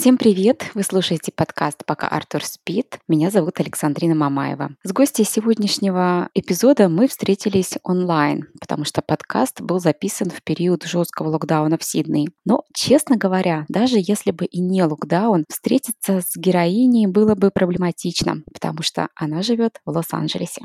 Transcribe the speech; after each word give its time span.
Всем 0.00 0.16
привет! 0.16 0.70
Вы 0.72 0.82
слушаете 0.82 1.30
подкаст 1.30 1.84
«Пока 1.84 2.08
Артур 2.08 2.42
спит». 2.42 3.00
Меня 3.06 3.30
зовут 3.30 3.60
Александрина 3.60 4.14
Мамаева. 4.14 4.70
С 4.82 4.92
гостей 4.94 5.26
сегодняшнего 5.26 6.30
эпизода 6.32 6.88
мы 6.88 7.06
встретились 7.06 7.74
онлайн, 7.82 8.46
потому 8.58 8.86
что 8.86 9.02
подкаст 9.02 9.60
был 9.60 9.78
записан 9.78 10.30
в 10.30 10.42
период 10.42 10.84
жесткого 10.84 11.28
локдауна 11.28 11.76
в 11.76 11.84
Сиднее. 11.84 12.30
Но, 12.46 12.62
честно 12.72 13.18
говоря, 13.18 13.66
даже 13.68 13.96
если 13.98 14.30
бы 14.30 14.46
и 14.46 14.58
не 14.62 14.82
локдаун, 14.82 15.44
встретиться 15.50 16.22
с 16.22 16.34
героиней 16.34 17.06
было 17.06 17.34
бы 17.34 17.50
проблематично, 17.50 18.42
потому 18.54 18.82
что 18.82 19.08
она 19.14 19.42
живет 19.42 19.82
в 19.84 19.90
Лос-Анджелесе. 19.90 20.62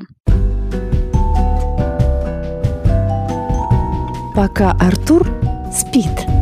Пока 4.34 4.70
Артур 4.80 5.28
спит. 5.70 6.35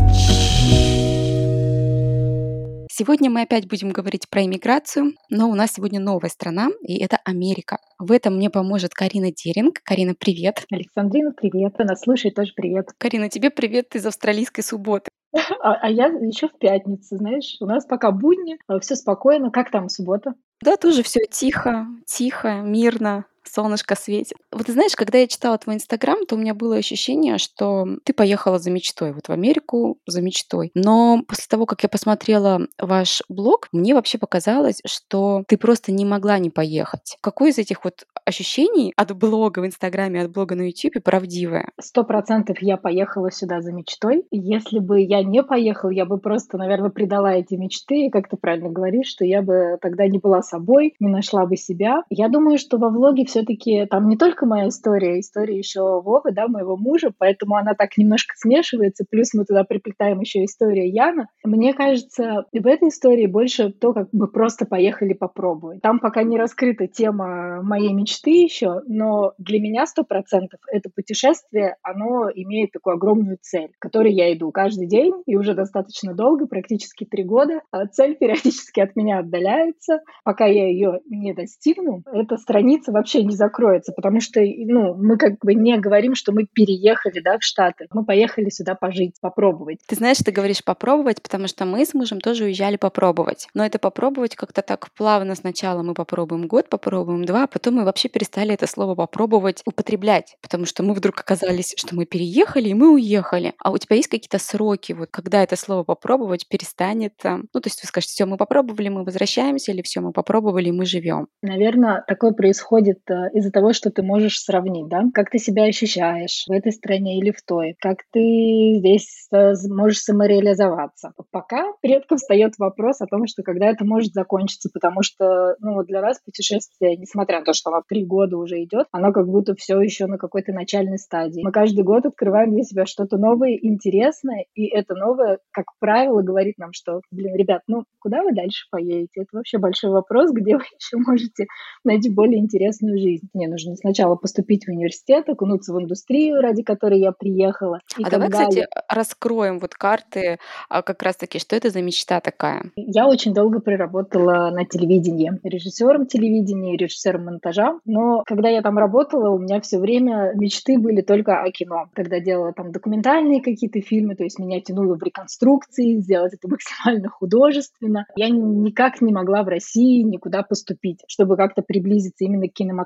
Сегодня 2.97 3.29
мы 3.29 3.43
опять 3.43 3.67
будем 3.69 3.91
говорить 3.91 4.31
про 4.31 4.45
иммиграцию, 4.45 5.15
но 5.29 5.51
у 5.51 5.57
нас 5.57 5.73
сегодня 5.73 5.99
новая 5.99 6.29
страна, 6.29 6.69
и 6.81 6.97
это 7.03 7.19
Америка. 7.25 7.79
В 7.99 8.13
этом 8.13 8.37
мне 8.37 8.51
поможет 8.51 8.95
Карина 8.95 9.33
Деринг. 9.33 9.81
Карина, 9.83 10.15
привет. 10.17 10.65
Александрина, 10.71 11.33
привет. 11.33 11.75
Она 11.79 11.97
слушает 11.97 12.37
тоже 12.37 12.53
привет. 12.55 12.91
Карина, 12.97 13.29
тебе 13.29 13.51
привет 13.51 13.97
из 13.97 14.07
австралийской 14.07 14.63
субботы. 14.63 15.09
А, 15.61 15.75
а 15.75 15.91
я 15.91 16.07
еще 16.07 16.47
в 16.47 16.57
пятницу, 16.57 17.17
знаешь, 17.17 17.57
у 17.59 17.67
нас 17.67 17.85
пока 17.85 18.13
будни, 18.13 18.59
а 18.69 18.79
все 18.79 18.95
спокойно. 18.95 19.51
Как 19.51 19.73
там 19.73 19.89
суббота? 19.89 20.35
Да, 20.63 20.77
тоже 20.77 21.03
все 21.03 21.27
тихо, 21.29 21.89
тихо, 22.07 22.61
мирно 22.61 23.25
солнышко 23.47 23.97
светит. 23.97 24.37
Вот 24.53 24.67
ты 24.67 24.73
знаешь, 24.73 24.97
когда 24.97 25.19
я 25.19 25.27
читала 25.27 25.59
твой 25.59 25.77
инстаграм, 25.77 26.27
то 26.27 26.35
у 26.35 26.39
меня 26.39 26.55
было 26.55 26.77
ощущение, 26.77 27.39
что 27.39 27.87
ты 28.05 28.13
поехала 28.13 28.59
за 28.59 28.71
мечтой, 28.71 29.13
вот 29.13 29.29
в 29.29 29.31
Америку 29.31 29.99
за 30.07 30.23
мечтой. 30.23 30.71
Но 30.75 31.23
после 31.27 31.47
того, 31.49 31.67
как 31.67 31.83
я 31.83 31.89
посмотрела 31.89 32.67
ваш 32.79 33.23
блог, 33.29 33.69
мне 33.73 33.95
вообще 33.95 34.19
показалось, 34.19 34.81
что 34.87 35.45
ты 35.49 35.57
просто 35.57 35.93
не 35.93 36.05
могла 36.05 36.39
не 36.39 36.51
поехать. 36.51 37.17
Какое 37.21 37.51
из 37.51 37.59
этих 37.59 37.85
вот 37.85 38.05
ощущений 38.25 38.93
от 38.97 39.17
блога 39.17 39.61
в 39.61 39.67
инстаграме, 39.67 40.23
от 40.23 40.33
блога 40.33 40.55
на 40.55 40.63
ютубе 40.69 41.01
правдивое? 41.01 41.71
Сто 41.81 42.05
процентов 42.05 42.59
я 42.61 42.77
поехала 42.77 43.31
сюда 43.31 43.61
за 43.61 43.73
мечтой. 43.73 44.25
Если 44.31 44.79
бы 44.79 45.01
я 45.01 45.23
не 45.23 45.43
поехала, 45.43 45.91
я 45.91 46.05
бы 46.05 46.19
просто, 46.19 46.57
наверное, 46.57 46.91
предала 46.91 47.35
эти 47.35 47.55
мечты. 47.55 48.07
И 48.07 48.11
как 48.11 48.29
ты 48.29 48.37
правильно 48.37 48.71
говоришь, 48.71 49.09
что 49.09 49.25
я 49.25 49.43
бы 49.43 49.79
тогда 49.81 50.07
не 50.07 50.19
была 50.19 50.43
собой, 50.43 50.95
не 51.01 51.09
нашла 51.09 51.47
бы 51.47 51.57
себя. 51.57 52.03
Я 52.11 52.29
думаю, 52.29 52.59
что 52.59 52.79
во 52.79 52.89
влоге 52.89 53.25
все-таки 53.35 53.85
там 53.87 54.09
не 54.09 54.17
только 54.17 54.47
моя 54.47 54.69
история, 54.69 55.19
история 55.19 55.59
еще 55.59 55.81
Вовы, 55.81 56.31
да, 56.31 56.47
моего 56.47 56.77
мужа, 56.77 57.13
поэтому 57.19 57.57
она 57.57 57.75
так 57.75 57.97
немножко 57.97 58.35
смешивается, 58.37 59.05
плюс 59.09 59.35
мы 59.35 59.45
туда 59.45 59.65
приплетаем 59.65 60.21
еще 60.21 60.45
историю 60.45 60.93
Яна. 60.93 61.27
Мне 61.43 61.75
кажется, 61.75 62.45
в 62.53 62.67
этой 62.67 62.91
истории 62.91 63.27
больше 63.27 63.73
то, 63.73 63.93
как 63.93 64.09
бы 64.13 64.29
просто 64.29 64.67
поехали 64.67 65.15
попробовать. 65.15 65.83
Там 65.83 65.99
пока 65.99 66.23
не 66.23 66.39
раскрыта 66.39 66.87
тема 66.87 67.61
моей 67.61 67.93
мечты 67.93 68.31
еще, 68.31 68.83
но 68.87 69.33
для 69.39 69.59
меня 69.59 69.87
сто 69.87 70.05
процентов 70.05 70.61
это 70.71 70.89
путешествие, 70.95 71.77
оно 71.83 72.31
имеет 72.33 72.71
такую 72.71 72.95
огромную 72.95 73.39
цель, 73.41 73.73
к 73.81 73.83
которой 73.83 74.13
я 74.13 74.33
иду 74.33 74.53
каждый 74.53 74.87
день 74.87 75.13
и 75.27 75.35
уже 75.37 75.55
достаточно 75.55 76.15
долго, 76.15 76.47
практически 76.47 77.05
три 77.05 77.25
года. 77.25 77.63
А 77.73 77.87
цель 77.87 78.15
периодически 78.15 78.79
от 78.79 78.95
меня 78.95 79.19
отдаляется. 79.19 80.03
Пока 80.23 80.47
я 80.47 80.69
ее 80.69 81.01
не 81.07 81.35
достигну, 81.35 82.05
эта 82.13 82.37
страница 82.37 82.93
вообще 82.93 83.24
не 83.25 83.35
закроется, 83.35 83.93
потому 83.93 84.21
что 84.21 84.41
ну, 84.41 84.95
мы 84.95 85.17
как 85.17 85.39
бы 85.41 85.55
не 85.55 85.79
говорим, 85.79 86.15
что 86.15 86.33
мы 86.33 86.47
переехали 86.47 87.21
да, 87.21 87.39
в 87.39 87.43
Штаты. 87.43 87.87
Мы 87.93 88.05
поехали 88.05 88.51
сюда 88.51 88.75
пожить, 88.75 89.15
попробовать. 89.21 89.79
Ты 89.87 89.97
знаешь, 89.97 90.19
ты 90.19 90.31
говоришь 90.31 90.65
попробовать, 90.65 91.23
потому 91.23 91.49
что 91.49 91.65
мы 91.65 91.85
с 91.85 91.95
мужем 91.95 92.21
тоже 92.21 92.45
уезжали 92.45 92.77
попробовать. 92.77 93.49
Но 93.55 93.65
это 93.65 93.79
попробовать 93.79 94.37
как-то 94.37 94.63
так 94.63 94.91
плавно 94.93 95.35
сначала 95.35 95.83
мы 95.83 95.95
попробуем 95.95 96.47
год, 96.47 96.69
попробуем 96.69 97.25
два, 97.25 97.45
а 97.45 97.47
потом 97.47 97.75
мы 97.75 97.85
вообще 97.85 98.09
перестали 98.09 98.55
это 98.55 98.67
слово 98.67 98.95
попробовать 98.95 99.63
употреблять, 99.67 100.37
потому 100.43 100.67
что 100.67 100.83
мы 100.83 100.95
вдруг 100.95 101.21
оказались, 101.21 101.75
что 101.77 101.95
мы 101.95 102.07
переехали 102.07 102.69
и 102.69 102.75
мы 102.75 102.93
уехали. 102.93 103.55
А 103.59 103.71
у 103.71 103.79
тебя 103.79 103.97
есть 103.97 104.09
какие-то 104.09 104.39
сроки, 104.39 104.93
вот 104.93 105.09
когда 105.11 105.43
это 105.43 105.57
слово 105.57 105.85
попробовать 105.85 106.49
перестанет? 106.49 107.15
Ну, 107.25 107.61
то 107.61 107.67
есть 107.67 107.83
вы 107.83 107.89
скажете, 107.89 108.13
все, 108.13 108.27
мы 108.27 108.37
попробовали, 108.37 108.89
мы 108.89 109.05
возвращаемся, 109.05 109.73
или 109.73 109.83
все, 109.83 110.01
мы 110.01 110.13
попробовали, 110.13 110.71
мы 110.71 110.85
живем? 110.87 111.29
Наверное, 111.43 112.05
такое 112.07 112.33
происходит 112.33 113.01
э, 113.09 113.14
из-за 113.33 113.51
того, 113.51 113.73
что 113.73 113.91
ты 113.91 114.03
можешь 114.03 114.39
сравнить, 114.39 114.89
да, 114.89 115.03
как 115.13 115.31
ты 115.31 115.39
себя 115.39 115.65
ощущаешь 115.65 116.45
в 116.47 116.53
этой 116.53 116.73
стране 116.73 117.19
или 117.19 117.31
в 117.31 117.43
той, 117.43 117.75
как 117.81 117.99
ты 118.13 118.75
здесь 118.79 119.29
э, 119.33 119.53
можешь 119.69 120.01
самореализоваться. 120.01 121.13
Пока 121.31 121.65
редко 121.83 122.17
встает 122.17 122.55
вопрос 122.59 123.01
о 123.01 123.07
том, 123.07 123.27
что 123.27 123.43
когда 123.43 123.67
это 123.67 123.85
может 123.85 124.13
закончиться, 124.13 124.71
потому 124.73 125.03
что, 125.03 125.57
ну, 125.61 125.83
для 125.85 126.01
нас 126.01 126.21
путешествие, 126.25 126.97
несмотря 126.97 127.41
на 127.41 127.45
то, 127.45 127.53
что 127.53 127.71
оно 127.71 127.83
три 127.89 128.05
года 128.05 128.37
уже 128.37 128.63
идет, 128.63 128.87
оно 128.93 129.13
как 129.13 129.27
будто 129.27 129.55
все 129.55 129.81
еще 129.81 130.07
на 130.07 130.19
какой-то 130.19 130.53
начальной 130.53 130.99
стадии. 130.99 131.43
Мы 131.43 131.53
каждый 131.53 131.85
год 131.85 132.07
открываем 132.07 132.53
для 132.53 132.63
себя 132.63 132.87
что-то 132.87 133.17
новое, 133.17 133.59
интересное, 133.61 134.47
и 134.55 134.67
это 134.67 134.95
новое, 134.95 135.39
как 135.51 135.67
правило, 135.79 136.23
говорит 136.23 136.59
нам, 136.59 136.73
что, 136.73 137.01
блин, 137.11 137.37
ребят, 137.37 137.63
ну, 137.67 137.85
куда 137.99 138.23
вы 138.23 138.35
дальше 138.35 138.67
поедете? 138.71 139.23
Это 139.23 139.37
вообще 139.37 139.59
большой 139.59 139.91
вопрос, 139.91 140.31
где 140.33 140.57
вы 140.57 140.63
еще 140.79 140.97
можете 140.97 141.47
найти 141.85 142.11
более 142.11 142.41
интересную 142.41 142.99
жизнь. 142.99 143.04
Мне 143.33 143.49
нужно 143.49 143.77
сначала 143.77 144.17
поступить 144.17 144.67
в 144.67 144.69
университет, 144.69 145.29
окунуться 145.29 145.73
в 145.73 145.81
индустрию, 145.81 146.41
ради 146.41 146.63
которой 146.63 147.01
я 147.01 147.13
приехала. 147.13 147.81
А 148.03 148.11
давай, 148.11 148.29
далее... 148.29 148.49
кстати, 148.49 148.67
раскроем 148.89 149.59
вот 149.59 149.75
карты 149.75 150.39
а 150.69 150.83
как 150.83 151.03
раз-таки, 151.03 151.39
что 151.39 151.57
это 151.57 151.71
за 151.71 151.83
мечта 151.83 152.21
такая? 152.21 152.71
Я 152.77 153.07
очень 153.07 153.35
долго 153.35 153.61
проработала 153.61 154.51
на 154.51 154.65
телевидении, 154.65 155.33
режиссером 155.43 156.07
телевидения, 156.07 156.77
режиссером 156.77 157.25
монтажа, 157.27 157.79
но 157.85 158.23
когда 158.27 158.49
я 158.49 158.63
там 158.63 158.79
работала, 158.79 159.31
у 159.31 159.39
меня 159.39 159.61
все 159.61 159.79
время 159.79 160.33
мечты 160.35 160.79
были 160.79 161.01
только 161.01 161.43
о 161.43 161.51
кино. 161.51 161.87
Когда 161.95 162.21
делала 162.21 162.53
там 162.53 162.73
документальные 162.73 163.43
какие-то 163.43 163.81
фильмы, 163.81 164.17
то 164.17 164.25
есть 164.25 164.39
меня 164.39 164.61
тянуло 164.61 164.97
в 164.97 165.03
реконструкции, 165.03 165.99
сделать 165.99 166.35
это 166.35 166.49
максимально 166.49 167.09
художественно. 167.09 168.07
Я 168.17 168.29
никак 168.29 169.01
не 169.01 169.13
могла 169.13 169.43
в 169.43 169.49
России 169.49 170.03
никуда 170.03 170.43
поступить, 170.43 171.01
чтобы 171.07 171.37
как-то 171.37 171.63
приблизиться 171.63 172.25
именно 172.25 172.49
к 172.49 172.53
кинематографу, 172.53 172.84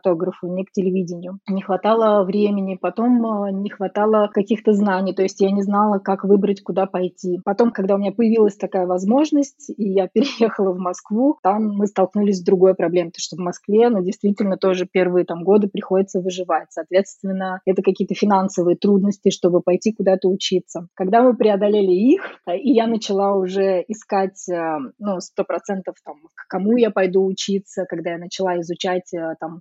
не 0.59 0.65
к 0.65 0.73
телевидению. 0.73 1.39
Не 1.49 1.63
хватало 1.63 2.25
времени, 2.25 2.77
потом 2.81 3.45
э, 3.45 3.53
не 3.53 3.71
хватало 3.71 4.29
каких-то 4.33 4.73
знаний, 4.73 5.15
то 5.15 5.23
есть 5.23 5.41
я 5.41 5.51
не 5.51 5.63
знала, 5.63 5.99
как 5.99 6.25
выбрать, 6.25 6.63
куда 6.63 6.87
пойти. 6.87 7.41
Потом, 7.45 7.71
когда 7.71 7.95
у 7.95 7.99
меня 7.99 8.13
появилась 8.13 8.57
такая 8.57 8.87
возможность, 8.87 9.71
и 9.77 9.89
я 9.89 10.09
переехала 10.13 10.73
в 10.73 10.79
Москву, 10.79 11.39
там 11.43 11.69
мы 11.77 11.87
столкнулись 11.87 12.39
с 12.39 12.45
другой 12.45 12.75
проблемой, 12.75 13.11
потому 13.11 13.23
что 13.23 13.37
в 13.37 13.41
Москве, 13.41 13.89
ну, 13.89 14.03
действительно, 14.03 14.57
тоже 14.57 14.87
первые 14.91 15.25
там 15.25 15.45
годы 15.45 15.69
приходится 15.69 16.21
выживать. 16.21 16.69
Соответственно, 16.71 17.61
это 17.67 17.83
какие-то 17.83 18.15
финансовые 18.15 18.77
трудности, 18.77 19.31
чтобы 19.31 19.61
пойти 19.61 19.93
куда-то 19.93 20.29
учиться. 20.29 20.89
Когда 20.95 21.23
мы 21.23 21.37
преодолели 21.37 21.93
их, 21.93 22.23
э, 22.47 22.57
и 22.57 22.73
я 22.73 22.87
начала 22.87 23.35
уже 23.35 23.85
искать, 23.89 24.49
э, 24.49 24.79
ну, 24.99 25.21
сто 25.21 25.45
процентов 25.45 25.97
там, 26.05 26.17
к 26.35 26.49
кому 26.49 26.77
я 26.77 26.91
пойду 26.91 27.25
учиться, 27.25 27.85
когда 27.89 28.13
я 28.13 28.19
начала 28.19 28.61
изучать 28.61 29.11
там 29.41 29.61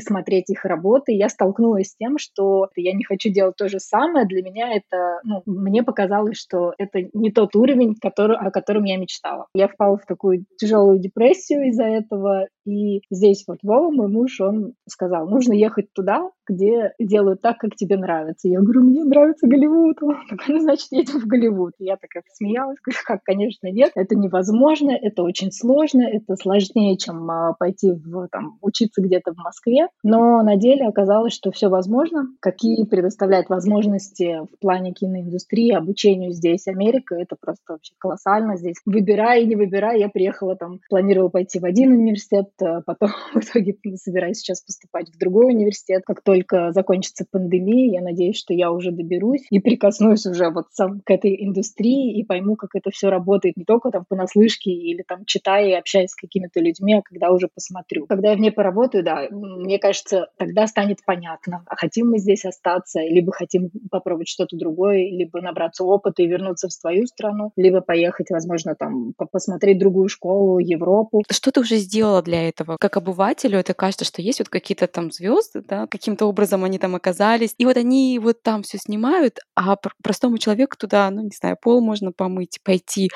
смотреть 0.00 0.50
их 0.50 0.64
работы, 0.64 1.12
я 1.12 1.28
столкнулась 1.28 1.88
с 1.88 1.96
тем, 1.96 2.18
что 2.18 2.68
я 2.76 2.92
не 2.92 3.04
хочу 3.04 3.30
делать 3.30 3.56
то 3.56 3.68
же 3.68 3.78
самое. 3.78 4.26
Для 4.26 4.42
меня 4.42 4.72
это, 4.72 5.20
ну, 5.24 5.42
мне 5.46 5.82
показалось, 5.82 6.38
что 6.38 6.72
это 6.78 7.00
не 7.12 7.30
тот 7.30 7.54
уровень, 7.56 7.94
который, 8.00 8.36
о 8.36 8.50
котором 8.50 8.84
я 8.84 8.96
мечтала. 8.96 9.46
Я 9.54 9.68
впала 9.68 9.96
в 9.96 10.06
такую 10.06 10.44
тяжелую 10.58 10.98
депрессию 10.98 11.68
из-за 11.68 11.84
этого, 11.84 12.46
и 12.64 13.02
здесь 13.10 13.44
вот 13.46 13.58
Вова, 13.62 13.90
мой 13.90 14.08
муж, 14.08 14.40
он 14.40 14.74
сказал, 14.88 15.28
нужно 15.28 15.52
ехать 15.52 15.92
туда, 15.92 16.30
где 16.48 16.92
делают 16.98 17.40
так, 17.40 17.58
как 17.58 17.74
тебе 17.76 17.96
нравится. 17.96 18.48
Я 18.48 18.60
говорю, 18.60 18.82
мне 18.82 19.04
нравится 19.04 19.46
Голливуд. 19.46 20.02
Он 20.02 20.16
такой, 20.28 20.54
ну, 20.54 20.60
значит, 20.60 20.88
едем 20.90 21.20
в 21.20 21.26
Голливуд. 21.26 21.74
Я 21.78 21.96
такая 21.96 22.22
посмеялась, 22.22 22.78
говорю, 22.82 22.98
как, 23.04 23.22
конечно, 23.24 23.68
нет, 23.70 23.92
это 23.94 24.14
невозможно, 24.14 24.90
это 24.90 25.22
очень 25.22 25.52
сложно, 25.52 26.02
это 26.02 26.36
сложнее, 26.36 26.96
чем 26.96 27.30
а, 27.30 27.54
пойти 27.58 27.92
в, 27.92 28.28
там, 28.28 28.58
учиться 28.60 29.02
где-то 29.02 29.32
в 29.32 29.38
Москве. 29.38 29.88
Но 30.02 30.42
на 30.42 30.56
деле 30.56 30.86
оказалось, 30.86 31.32
что 31.32 31.50
все 31.50 31.68
возможно. 31.68 32.26
Какие 32.40 32.84
предоставляет 32.84 33.48
возможности 33.48 34.40
в 34.52 34.58
плане 34.58 34.92
киноиндустрии, 34.92 35.72
обучению 35.72 36.32
здесь 36.32 36.66
Америка, 36.66 37.14
это 37.14 37.36
просто 37.40 37.62
вообще 37.68 37.92
колоссально 37.98 38.56
здесь. 38.56 38.76
Выбирая 38.84 39.40
и 39.40 39.46
не 39.46 39.56
выбирая, 39.56 39.98
я 39.98 40.08
приехала 40.08 40.56
там, 40.56 40.80
планировала 40.88 41.28
пойти 41.28 41.58
в 41.58 41.64
один 41.64 41.92
университет, 41.92 42.46
потом 42.58 43.10
в 43.34 43.38
итоге 43.38 43.76
собираюсь 43.96 44.38
сейчас 44.38 44.60
поступать 44.60 45.08
в 45.10 45.18
другой 45.18 45.46
университет. 45.46 46.02
Как 46.06 46.22
только 46.22 46.72
закончится 46.72 47.24
пандемия, 47.30 47.92
я 47.92 48.00
надеюсь, 48.02 48.36
что 48.36 48.54
я 48.54 48.70
уже 48.70 48.90
доберусь 48.90 49.46
и 49.50 49.58
прикоснусь 49.58 50.26
уже 50.26 50.50
вот 50.50 50.66
сам 50.70 51.00
к 51.04 51.10
этой 51.10 51.44
индустрии 51.44 52.18
и 52.18 52.24
пойму, 52.24 52.56
как 52.56 52.70
это 52.74 52.90
все 52.90 53.08
работает 53.08 53.56
не 53.56 53.64
только 53.64 53.90
там 53.90 54.04
понаслышке 54.08 54.70
или 54.70 55.02
там 55.06 55.24
читая 55.24 55.68
и 55.68 55.72
общаясь 55.72 56.10
с 56.10 56.16
какими-то 56.16 56.60
людьми, 56.60 56.94
а 56.94 57.02
когда 57.02 57.30
уже 57.30 57.48
посмотрю. 57.52 58.06
Когда 58.06 58.30
я 58.30 58.36
в 58.36 58.40
ней 58.40 58.52
поработаю, 58.52 59.04
да, 59.04 59.26
мне 59.30 59.78
кажется, 59.78 60.28
тогда 60.36 60.66
станет 60.66 60.98
понятно, 61.04 61.64
а 61.66 61.76
хотим 61.76 62.10
мы 62.10 62.18
здесь 62.18 62.44
остаться, 62.44 63.00
либо 63.00 63.32
хотим 63.32 63.70
попробовать 63.90 64.28
что-то 64.28 64.56
другое, 64.56 65.08
либо 65.10 65.40
набраться 65.40 65.84
опыта 65.84 66.22
и 66.22 66.26
вернуться 66.26 66.68
в 66.68 66.72
свою 66.72 67.06
страну, 67.06 67.52
либо 67.56 67.80
поехать, 67.80 68.30
возможно, 68.30 68.74
там 68.74 69.14
посмотреть 69.30 69.78
другую 69.78 70.08
школу, 70.08 70.58
Европу. 70.58 71.22
Что 71.30 71.50
ты 71.50 71.60
уже 71.60 71.76
сделала 71.76 72.22
для 72.22 72.41
этого? 72.48 72.76
Как 72.78 72.96
обывателю 72.96 73.58
это 73.58 73.74
кажется, 73.74 74.04
что 74.04 74.22
есть 74.22 74.38
вот 74.38 74.48
какие-то 74.48 74.86
там 74.86 75.10
звезды, 75.10 75.62
да, 75.62 75.86
каким-то 75.86 76.26
образом 76.26 76.64
они 76.64 76.78
там 76.78 76.94
оказались, 76.94 77.54
и 77.58 77.64
вот 77.64 77.76
они 77.76 78.18
вот 78.18 78.42
там 78.42 78.62
все 78.62 78.78
снимают, 78.78 79.38
а 79.54 79.76
простому 80.02 80.38
человеку 80.38 80.76
туда, 80.76 81.10
ну, 81.10 81.22
не 81.22 81.30
знаю, 81.30 81.56
пол 81.60 81.80
можно 81.80 82.12
помыть, 82.12 82.60
пойти. 82.62 83.10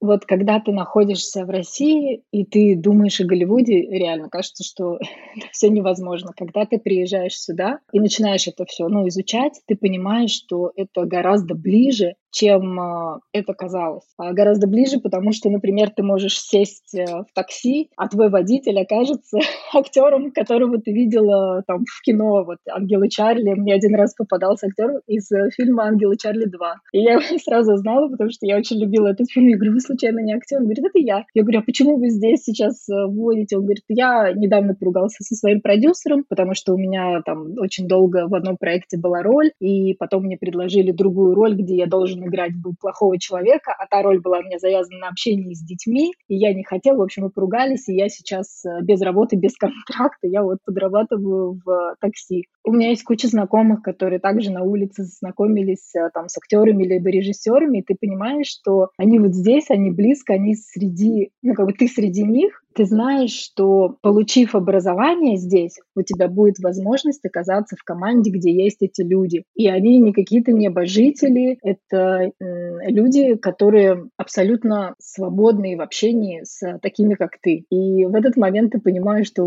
Вот 0.00 0.24
когда 0.24 0.60
ты 0.60 0.72
находишься 0.72 1.44
в 1.44 1.50
России, 1.50 2.22
и 2.32 2.44
ты 2.44 2.76
думаешь 2.76 3.20
о 3.20 3.24
Голливуде, 3.24 3.82
реально 3.82 4.28
кажется, 4.28 4.64
что 4.64 4.98
все 5.52 5.68
невозможно. 5.68 6.32
Когда 6.36 6.66
ты 6.66 6.78
приезжаешь 6.78 7.38
сюда 7.38 7.78
и 7.92 8.00
начинаешь 8.00 8.46
это 8.46 8.64
все 8.64 8.88
ну, 8.88 9.06
изучать, 9.08 9.60
ты 9.66 9.76
понимаешь, 9.76 10.32
что 10.32 10.72
это 10.76 11.04
гораздо 11.04 11.54
ближе 11.54 12.14
чем 12.30 12.78
а, 12.80 13.20
это 13.32 13.54
казалось. 13.54 14.04
А 14.16 14.32
гораздо 14.32 14.66
ближе, 14.66 15.00
потому 15.00 15.32
что, 15.32 15.50
например, 15.50 15.90
ты 15.90 16.02
можешь 16.02 16.40
сесть 16.40 16.94
э, 16.94 17.04
в 17.04 17.26
такси, 17.34 17.90
а 17.96 18.08
твой 18.08 18.30
водитель 18.30 18.80
окажется 18.80 19.38
актером, 19.74 20.30
которого 20.30 20.80
ты 20.80 20.92
видела 20.92 21.62
там 21.66 21.84
в 21.84 22.02
кино. 22.02 22.44
Вот 22.44 22.58
«Ангелы 22.70 23.08
Чарли». 23.08 23.54
Мне 23.54 23.74
один 23.74 23.94
раз 23.94 24.14
попадался 24.14 24.66
актер 24.66 25.00
из 25.06 25.30
э, 25.32 25.50
фильма 25.50 25.84
«Ангелы 25.84 26.16
Чарли 26.16 26.46
2». 26.46 26.50
И 26.92 27.00
я 27.00 27.14
его 27.14 27.38
сразу 27.44 27.76
знала, 27.76 28.08
потому 28.08 28.30
что 28.30 28.46
я 28.46 28.56
очень 28.56 28.78
любила 28.78 29.08
этот 29.08 29.30
фильм. 29.30 29.48
Я 29.48 29.56
говорю, 29.56 29.72
вы 29.72 29.80
случайно 29.80 30.20
не 30.20 30.34
актер? 30.34 30.58
Он 30.58 30.64
говорит, 30.64 30.84
это 30.84 30.98
я. 30.98 31.24
Я 31.34 31.42
говорю, 31.42 31.60
а 31.60 31.62
почему 31.62 31.96
вы 31.96 32.10
здесь 32.10 32.44
сейчас 32.44 32.88
э, 32.88 33.06
вводите? 33.06 33.56
Он 33.56 33.64
говорит, 33.64 33.84
я 33.88 34.32
недавно 34.32 34.74
поругался 34.74 35.22
со 35.24 35.34
своим 35.34 35.60
продюсером, 35.60 36.24
потому 36.28 36.54
что 36.54 36.74
у 36.74 36.78
меня 36.78 37.22
там 37.24 37.54
очень 37.58 37.88
долго 37.88 38.28
в 38.28 38.34
одном 38.34 38.56
проекте 38.56 38.98
была 38.98 39.22
роль, 39.22 39.50
и 39.60 39.94
потом 39.94 40.24
мне 40.24 40.36
предложили 40.36 40.92
другую 40.92 41.34
роль, 41.34 41.54
где 41.54 41.76
я 41.76 41.86
должен 41.86 42.19
должен 42.20 42.28
играть 42.28 42.56
был 42.56 42.74
плохого 42.78 43.18
человека, 43.18 43.74
а 43.78 43.86
та 43.86 44.02
роль 44.02 44.20
была 44.20 44.40
мне 44.40 44.58
завязана 44.58 44.98
на 45.00 45.08
общении 45.08 45.54
с 45.54 45.60
детьми, 45.60 46.12
и 46.28 46.36
я 46.36 46.54
не 46.54 46.64
хотела, 46.64 46.98
в 46.98 47.02
общем, 47.02 47.24
мы 47.24 47.30
поругались, 47.30 47.88
и 47.88 47.94
я 47.94 48.08
сейчас 48.08 48.64
э, 48.64 48.80
без 48.82 49.00
работы, 49.00 49.36
без 49.36 49.56
контракта, 49.56 50.26
я 50.26 50.42
вот 50.42 50.58
подрабатываю 50.64 51.60
в 51.64 51.96
такси. 52.00 52.46
У 52.64 52.72
меня 52.72 52.90
есть 52.90 53.04
куча 53.04 53.28
знакомых, 53.28 53.82
которые 53.82 54.20
также 54.20 54.50
на 54.50 54.62
улице 54.62 55.04
знакомились 55.04 55.94
э, 55.94 56.10
там 56.12 56.28
с 56.28 56.36
актерами 56.36 56.84
либо 56.84 57.08
режиссерами, 57.08 57.78
и 57.78 57.82
ты 57.82 57.96
понимаешь, 57.98 58.48
что 58.48 58.90
они 58.98 59.18
вот 59.18 59.34
здесь, 59.34 59.70
они 59.70 59.90
близко, 59.90 60.34
они 60.34 60.54
среди, 60.54 61.30
ну, 61.42 61.54
как 61.54 61.66
бы 61.66 61.72
ты 61.72 61.88
среди 61.88 62.22
них, 62.22 62.62
ты 62.74 62.84
знаешь, 62.84 63.32
что 63.32 63.96
получив 64.00 64.54
образование 64.54 65.36
здесь, 65.36 65.78
у 65.96 66.02
тебя 66.02 66.28
будет 66.28 66.58
возможность 66.60 67.24
оказаться 67.24 67.76
в 67.76 67.82
команде, 67.82 68.30
где 68.30 68.52
есть 68.52 68.78
эти 68.80 69.02
люди. 69.02 69.44
И 69.54 69.68
они 69.68 69.98
не 69.98 70.12
какие-то 70.12 70.52
небожители, 70.52 71.58
это 71.62 72.30
люди, 72.38 73.36
которые 73.36 74.08
абсолютно 74.16 74.94
свободные 74.98 75.76
в 75.76 75.80
общении 75.80 76.42
с 76.44 76.78
такими, 76.80 77.14
как 77.14 77.38
ты. 77.40 77.64
И 77.70 78.06
в 78.06 78.14
этот 78.14 78.36
момент 78.36 78.72
ты 78.72 78.80
понимаешь, 78.80 79.26
что, 79.26 79.44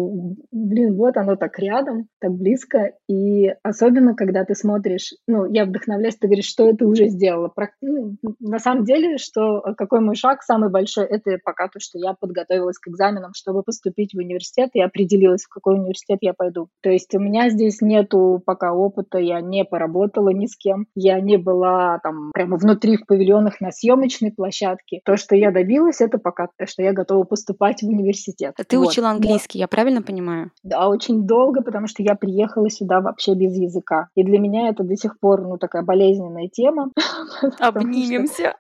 блин, 0.52 0.96
вот 0.96 1.18
оно 1.18 1.36
так 1.36 1.58
рядом, 1.60 2.08
так 2.20 2.32
близко. 2.34 2.94
И 3.10 3.54
особенно, 3.64 4.16
когда 4.16 4.46
ты 4.46 4.56
смотришь, 4.56 5.14
ну, 5.28 5.46
я 5.46 5.66
вдохновляюсь, 5.66 6.16
ты 6.16 6.28
говоришь, 6.28 6.48
что 6.48 6.70
это 6.70 6.86
уже 6.86 7.08
сделала. 7.08 7.54
Ну, 7.82 8.16
на 8.40 8.60
самом 8.60 8.86
деле, 8.86 9.18
что 9.18 9.62
какой 9.78 10.00
мой 10.00 10.16
шаг 10.16 10.42
самый 10.44 10.70
большой, 10.70 11.06
это 11.06 11.38
пока 11.44 11.68
то, 11.68 11.80
что 11.80 12.00
я 12.00 12.14
подготовилась 12.14 12.78
к 12.78 12.88
экзаменам, 12.88 13.32
чтобы 13.36 13.64
поступить 13.64 14.14
в 14.14 14.18
университет, 14.18 14.70
и 14.74 14.82
определилась, 14.82 15.44
в 15.44 15.50
какой 15.50 15.76
университет 15.76 16.20
я 16.22 16.34
пойду. 16.34 16.70
То 16.82 16.90
есть 16.90 17.14
у 17.14 17.20
меня 17.20 17.50
здесь 17.50 17.82
нету 17.82 18.42
пока 18.46 18.74
опыта, 18.74 19.18
я 19.18 19.42
не 19.42 19.66
поработала 19.66 20.30
ни 20.30 20.46
с 20.46 20.56
кем, 20.56 20.88
я 20.96 21.20
не 21.20 21.38
была 21.38 22.00
там 22.00 22.32
прямо 22.34 22.58
внутри 22.58 22.98
в 22.98 23.06
павильонах 23.06 23.60
на 23.62 23.72
съемочной 23.72 24.32
площадке. 24.32 25.02
То, 25.06 25.18
что 25.18 25.36
я 25.36 25.52
добилась, 25.52 26.02
это 26.02 26.18
пока 26.18 26.48
то, 26.58 26.66
что 26.66 26.84
я 26.84 26.94
готова 26.94 27.24
поступать 27.24 27.82
в 27.82 27.88
университет. 27.88 28.54
А 28.58 28.64
ты 28.64 28.78
вот. 28.78 28.90
учила 28.90 29.10
английский, 29.10 29.60
я 29.60 29.68
правильно 29.68 30.02
понимаю? 30.02 30.52
Да, 30.64 30.88
очень 30.88 31.26
долго, 31.28 31.62
потому 31.62 31.88
что 31.88 32.04
я 32.04 32.16
приехала 32.16 32.70
сюда 32.70 32.93
вообще 33.02 33.34
без 33.36 33.56
языка. 33.58 34.10
И 34.16 34.24
для 34.24 34.40
меня 34.40 34.70
это 34.70 34.84
до 34.84 34.96
сих 34.96 35.20
пор, 35.20 35.42
ну, 35.42 35.58
такая 35.58 35.84
болезненная 35.84 36.48
тема. 36.48 36.92
Обнимемся. 37.60 38.56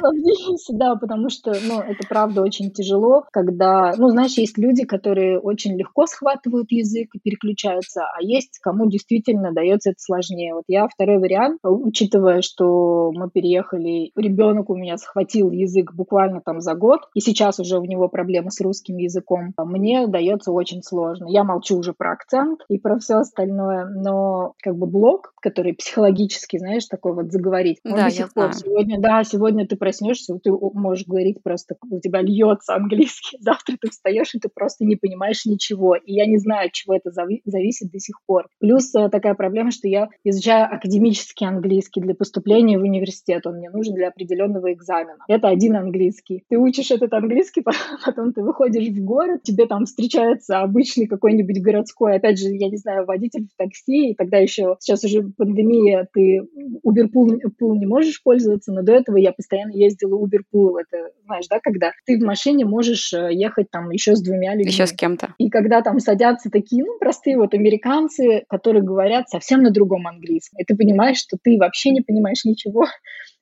Обнимемся, 0.00 0.72
да, 0.74 0.96
потому 0.96 1.28
что, 1.30 1.54
ну, 1.66 1.80
это 1.80 2.06
правда 2.08 2.42
очень 2.42 2.70
тяжело, 2.70 3.24
когда, 3.32 3.94
ну, 3.96 4.08
знаешь, 4.08 4.36
есть 4.38 4.58
люди, 4.58 4.84
которые 4.84 5.38
очень 5.38 5.76
легко 5.76 6.06
схватывают 6.06 6.70
язык 6.70 7.10
и 7.14 7.18
переключаются, 7.18 8.02
а 8.02 8.22
есть 8.22 8.58
кому 8.60 8.88
действительно 8.88 9.52
дается 9.52 9.90
это 9.90 10.00
сложнее. 10.00 10.54
Вот 10.54 10.64
я 10.68 10.88
второй 10.88 11.18
вариант, 11.18 11.60
учитывая, 11.62 12.42
что 12.42 13.12
мы 13.12 13.30
переехали, 13.30 14.10
ребенок 14.16 14.70
у 14.70 14.76
меня 14.76 14.96
схватил 14.96 15.50
язык 15.50 15.92
буквально 15.94 16.40
там 16.40 16.60
за 16.60 16.74
год, 16.74 17.00
и 17.14 17.20
сейчас 17.20 17.58
уже 17.58 17.78
у 17.78 17.84
него 17.84 18.08
проблемы 18.08 18.50
с 18.50 18.60
русским 18.60 18.96
языком, 18.96 19.54
мне 19.58 20.06
дается 20.06 20.52
очень 20.52 20.82
сложно. 20.82 21.26
Я 21.28 21.44
молчу 21.44 21.76
уже 21.78 21.92
про 21.92 22.12
акцент 22.12 22.60
и 22.68 22.78
про 22.78 22.98
все 22.98 23.16
остальное, 23.16 23.75
но 23.84 24.54
как 24.62 24.76
бы 24.76 24.86
блок, 24.86 25.34
который 25.40 25.74
психологически, 25.74 26.58
знаешь, 26.58 26.86
такой 26.86 27.14
вот 27.14 27.30
заговорить, 27.30 27.78
он 27.84 27.92
да, 27.92 28.04
до 28.04 28.10
сих 28.10 28.32
пор 28.32 28.54
сегодня, 28.54 29.00
да, 29.00 29.22
сегодня 29.24 29.66
ты 29.66 29.76
проснешься, 29.76 30.38
ты 30.42 30.50
можешь 30.50 31.06
говорить 31.06 31.42
просто, 31.42 31.76
у 31.88 32.00
тебя 32.00 32.22
льется 32.22 32.74
английский, 32.74 33.38
завтра 33.40 33.76
ты 33.80 33.90
встаешь, 33.90 34.34
и 34.34 34.38
ты 34.38 34.48
просто 34.48 34.84
не 34.84 34.96
понимаешь 34.96 35.44
ничего. 35.46 35.94
И 35.94 36.12
я 36.12 36.26
не 36.26 36.38
знаю, 36.38 36.66
от 36.66 36.72
чего 36.72 36.94
это 36.94 37.10
зави- 37.10 37.42
зависит 37.44 37.90
до 37.90 37.98
сих 37.98 38.20
пор. 38.26 38.48
Плюс 38.60 38.94
э, 38.94 39.08
такая 39.08 39.34
проблема, 39.34 39.70
что 39.70 39.88
я 39.88 40.08
изучаю 40.24 40.72
академический 40.72 41.46
английский 41.46 42.00
для 42.00 42.14
поступления 42.14 42.78
в 42.78 42.82
университет. 42.82 43.46
Он 43.46 43.56
мне 43.56 43.70
нужен 43.70 43.94
для 43.94 44.08
определенного 44.08 44.72
экзамена. 44.72 45.24
Это 45.28 45.48
один 45.48 45.76
английский. 45.76 46.44
Ты 46.48 46.58
учишь 46.58 46.90
этот 46.90 47.12
английский, 47.12 47.62
потом 48.04 48.32
ты 48.32 48.42
выходишь 48.42 48.88
в 48.88 49.04
город, 49.04 49.42
тебе 49.42 49.66
там 49.66 49.84
встречается 49.84 50.60
обычный 50.60 51.06
какой-нибудь 51.06 51.62
городской, 51.62 52.16
опять 52.16 52.38
же, 52.38 52.48
я 52.48 52.68
не 52.68 52.76
знаю, 52.76 53.06
водитель 53.06 53.46
в 53.46 53.56
такси, 53.66 54.10
и 54.10 54.14
тогда 54.14 54.38
еще, 54.38 54.76
сейчас 54.80 55.04
уже 55.04 55.22
пандемия, 55.36 56.08
ты 56.12 56.40
Uber 56.84 57.08
Pool 57.12 57.78
не 57.78 57.86
можешь 57.86 58.22
пользоваться, 58.22 58.72
но 58.72 58.82
до 58.82 58.92
этого 58.92 59.16
я 59.16 59.32
постоянно 59.32 59.72
ездила 59.72 60.16
Uber 60.16 60.40
Pool. 60.52 60.78
Это, 60.78 61.10
знаешь, 61.24 61.46
да, 61.48 61.58
когда 61.62 61.92
ты 62.06 62.18
в 62.18 62.22
машине 62.22 62.64
можешь 62.64 63.12
э, 63.12 63.30
ехать 63.32 63.70
там 63.70 63.90
еще 63.90 64.14
с 64.14 64.22
двумя 64.22 64.54
людьми. 64.54 64.70
Еще 64.70 64.86
с 64.86 64.92
кем-то. 64.92 65.34
И 65.38 65.50
когда 65.50 65.82
там 65.82 65.98
садятся 65.98 66.50
такие, 66.50 66.84
ну, 66.84 66.98
простые 66.98 67.36
вот 67.36 67.54
американцы, 67.54 68.44
которые 68.48 68.82
говорят 68.82 69.28
совсем 69.28 69.62
на 69.62 69.70
другом 69.70 70.06
английском, 70.06 70.58
и 70.60 70.64
ты 70.64 70.76
понимаешь, 70.76 71.18
что 71.18 71.36
ты 71.42 71.56
вообще 71.58 71.90
не 71.90 72.00
понимаешь 72.00 72.44
ничего, 72.44 72.86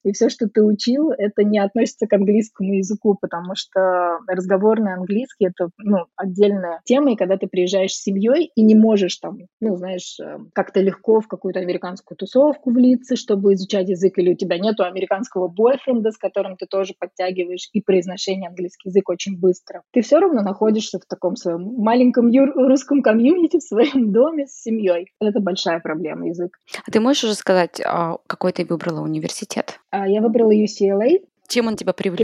и 0.04 0.12
все, 0.12 0.28
что 0.28 0.48
ты 0.48 0.62
учил, 0.62 1.10
это 1.10 1.42
не 1.42 1.58
относится 1.58 2.06
к 2.06 2.12
английскому 2.12 2.74
языку, 2.74 3.16
потому 3.20 3.54
что 3.54 4.20
разговорный 4.28 4.94
английский— 4.94 5.46
это 5.48 5.70
ну, 5.78 6.06
отдельная 6.16 6.80
тема, 6.84 7.12
и 7.12 7.16
когда 7.16 7.36
ты 7.36 7.46
приезжаешь 7.46 7.92
с 7.92 8.02
семьей 8.02 8.50
и 8.54 8.62
не 8.62 8.74
можешь 8.74 9.16
там, 9.16 9.38
ну, 9.60 9.76
знаешь, 9.76 10.18
э, 10.20 10.38
как-то 10.52 10.80
легко 10.80 11.20
в 11.20 11.28
какую-то 11.28 11.60
американскую 11.60 12.16
тусовку 12.16 12.70
влиться, 12.70 13.16
чтобы 13.16 13.54
изучать 13.54 13.88
язык, 13.88 14.18
или 14.18 14.32
у 14.32 14.36
тебя 14.36 14.58
нету 14.58 14.84
американского 14.84 15.48
бойфренда, 15.48 16.10
с 16.10 16.18
которым 16.18 16.56
ты 16.56 16.66
тоже 16.66 16.94
подтягиваешь, 16.98 17.70
и 17.72 17.80
произношение 17.80 18.48
английский 18.48 18.90
язык 18.90 19.08
очень 19.08 19.38
быстро. 19.38 19.82
Ты 19.92 20.02
все 20.02 20.18
равно 20.18 20.42
находишься 20.42 20.98
в 20.98 21.06
таком 21.06 21.36
своем 21.36 21.62
маленьком 21.78 22.30
русском 22.54 23.02
комьюнити, 23.02 23.56
в 23.58 23.62
своем 23.62 24.12
доме 24.12 24.46
с 24.46 24.62
семьей. 24.62 25.12
Это 25.20 25.40
большая 25.40 25.80
проблема 25.80 26.28
язык. 26.28 26.58
А 26.86 26.90
ты 26.90 27.00
можешь 27.00 27.24
уже 27.24 27.34
сказать, 27.34 27.80
а, 27.84 28.18
какой 28.26 28.52
ты 28.52 28.64
выбрала 28.64 29.00
университет? 29.00 29.80
А, 29.94 30.08
я 30.08 30.20
выбрала 30.20 30.52
UCLA. 30.52 31.20
Чем 31.46 31.68
он 31.68 31.76
тебя 31.76 31.92
привлек? 31.92 32.20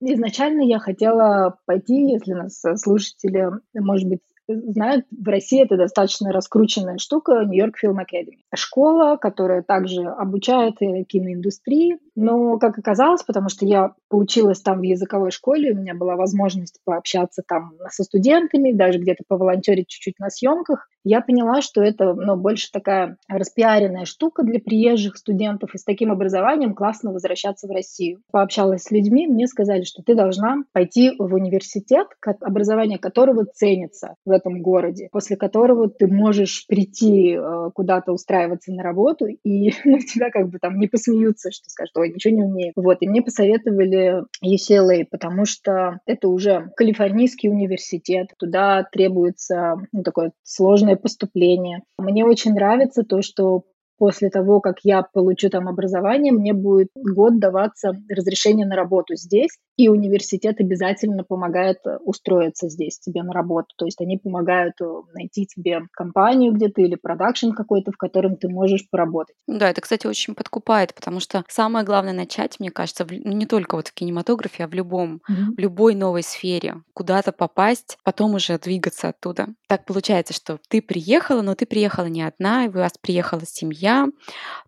Изначально 0.00 0.62
я 0.62 0.78
хотела 0.78 1.56
пойти, 1.64 2.10
если 2.10 2.34
нас 2.34 2.62
слушатели, 2.76 3.48
может 3.72 4.08
быть, 4.08 4.20
знают, 4.48 5.06
в 5.10 5.26
России 5.28 5.62
это 5.62 5.76
достаточно 5.76 6.32
раскрученная 6.32 6.98
штука, 6.98 7.44
Нью-Йорк 7.44 7.76
Film 7.82 7.96
Academy. 7.96 8.40
Школа, 8.54 9.16
которая 9.16 9.62
также 9.62 10.02
обучает 10.02 10.78
киноиндустрии, 10.78 11.98
но, 12.14 12.58
как 12.58 12.78
оказалось, 12.78 13.22
потому 13.22 13.48
что 13.48 13.64
я 13.64 13.94
поучилась 14.08 14.60
там 14.60 14.80
в 14.80 14.82
языковой 14.82 15.30
школе, 15.30 15.72
у 15.72 15.76
меня 15.76 15.94
была 15.94 16.16
возможность 16.16 16.80
пообщаться 16.84 17.42
там 17.46 17.72
со 17.90 18.04
студентами, 18.04 18.72
даже 18.72 18.98
где-то 18.98 19.24
поволонтерить 19.26 19.88
чуть-чуть 19.88 20.18
на 20.18 20.28
съемках, 20.28 20.88
Я 21.04 21.20
поняла, 21.20 21.62
что 21.62 21.82
это 21.82 22.14
ну, 22.14 22.36
больше 22.36 22.70
такая 22.70 23.16
распиаренная 23.28 24.04
штука 24.04 24.42
для 24.42 24.60
приезжих 24.60 25.16
студентов, 25.16 25.74
и 25.74 25.78
с 25.78 25.84
таким 25.84 26.12
образованием 26.12 26.74
классно 26.74 27.12
возвращаться 27.12 27.66
в 27.66 27.70
Россию. 27.70 28.20
Пообщалась 28.30 28.84
с 28.84 28.90
людьми, 28.90 29.26
мне 29.26 29.46
сказали, 29.46 29.82
что 29.82 30.02
ты 30.02 30.14
должна 30.14 30.58
пойти 30.72 31.12
в 31.18 31.34
университет, 31.34 32.06
образование 32.40 32.98
которого 32.98 33.44
ценится 33.44 34.14
в 34.24 34.30
этом 34.30 34.62
городе, 34.62 35.08
после 35.12 35.36
которого 35.36 35.88
ты 35.88 36.06
можешь 36.06 36.66
прийти 36.66 37.34
э, 37.34 37.70
куда-то 37.74 38.12
устраиваться 38.12 38.72
на 38.72 38.82
работу, 38.82 39.26
и 39.26 39.72
ну, 39.84 39.98
тебя 39.98 40.30
как 40.30 40.48
бы 40.48 40.58
там 40.58 40.78
не 40.78 40.86
посмеются, 40.86 41.50
что 41.50 41.68
скажут, 41.68 41.96
ой, 41.96 42.12
ничего 42.12 42.34
не 42.34 42.44
умею. 42.44 42.72
Вот, 42.76 42.98
и 43.00 43.08
мне 43.08 43.22
посоветовали 43.22 44.22
UCLA, 44.44 45.04
потому 45.10 45.44
что 45.44 45.98
это 46.06 46.28
уже 46.28 46.70
калифорнийский 46.76 47.48
университет, 47.48 48.28
туда 48.38 48.86
требуется 48.90 49.76
ну, 49.92 50.02
такое 50.02 50.32
сложное 50.42 50.91
поступление. 50.96 51.82
Мне 51.98 52.24
очень 52.24 52.52
нравится 52.52 53.02
то, 53.02 53.22
что 53.22 53.64
после 53.98 54.30
того, 54.30 54.60
как 54.60 54.78
я 54.82 55.02
получу 55.02 55.48
там 55.48 55.68
образование, 55.68 56.32
мне 56.32 56.52
будет 56.52 56.88
год 56.94 57.38
даваться 57.38 57.92
разрешение 58.08 58.66
на 58.66 58.74
работу 58.74 59.14
здесь, 59.14 59.58
и 59.76 59.88
университет 59.88 60.60
обязательно 60.60 61.24
помогает 61.24 61.78
э, 61.86 61.98
устроиться 61.98 62.68
здесь 62.68 62.98
тебе 62.98 63.22
на 63.22 63.32
работу. 63.32 63.68
То 63.76 63.84
есть 63.84 64.00
они 64.00 64.18
помогают 64.18 64.74
э, 64.80 64.84
найти 65.14 65.46
тебе 65.46 65.82
компанию 65.92 66.52
где-то 66.52 66.82
или 66.82 66.94
продакшн 66.94 67.50
какой-то, 67.50 67.92
в 67.92 67.96
котором 67.96 68.36
ты 68.36 68.48
можешь 68.48 68.88
поработать. 68.90 69.36
Да, 69.46 69.70
это, 69.70 69.80
кстати, 69.80 70.06
очень 70.06 70.34
подкупает, 70.34 70.94
потому 70.94 71.20
что 71.20 71.44
самое 71.48 71.84
главное 71.84 72.12
начать, 72.12 72.60
мне 72.60 72.70
кажется, 72.70 73.04
в, 73.04 73.10
ну, 73.12 73.32
не 73.32 73.46
только 73.46 73.76
вот 73.76 73.88
в 73.88 73.94
кинематографе, 73.94 74.64
а 74.64 74.68
в 74.68 74.74
любом, 74.74 75.22
mm-hmm. 75.28 75.54
в 75.56 75.58
любой 75.58 75.94
новой 75.94 76.22
сфере, 76.22 76.76
куда-то 76.94 77.32
попасть, 77.32 77.98
потом 78.04 78.34
уже 78.34 78.58
двигаться 78.58 79.08
оттуда. 79.08 79.48
Так 79.68 79.86
получается, 79.86 80.34
что 80.34 80.58
ты 80.68 80.82
приехала, 80.82 81.42
но 81.42 81.54
ты 81.54 81.66
приехала 81.66 82.06
не 82.06 82.22
одна, 82.22 82.66
и 82.66 82.68
у 82.68 82.72
вас 82.72 82.92
приехала 83.00 83.42
семья, 83.44 83.72
семья, 83.72 84.08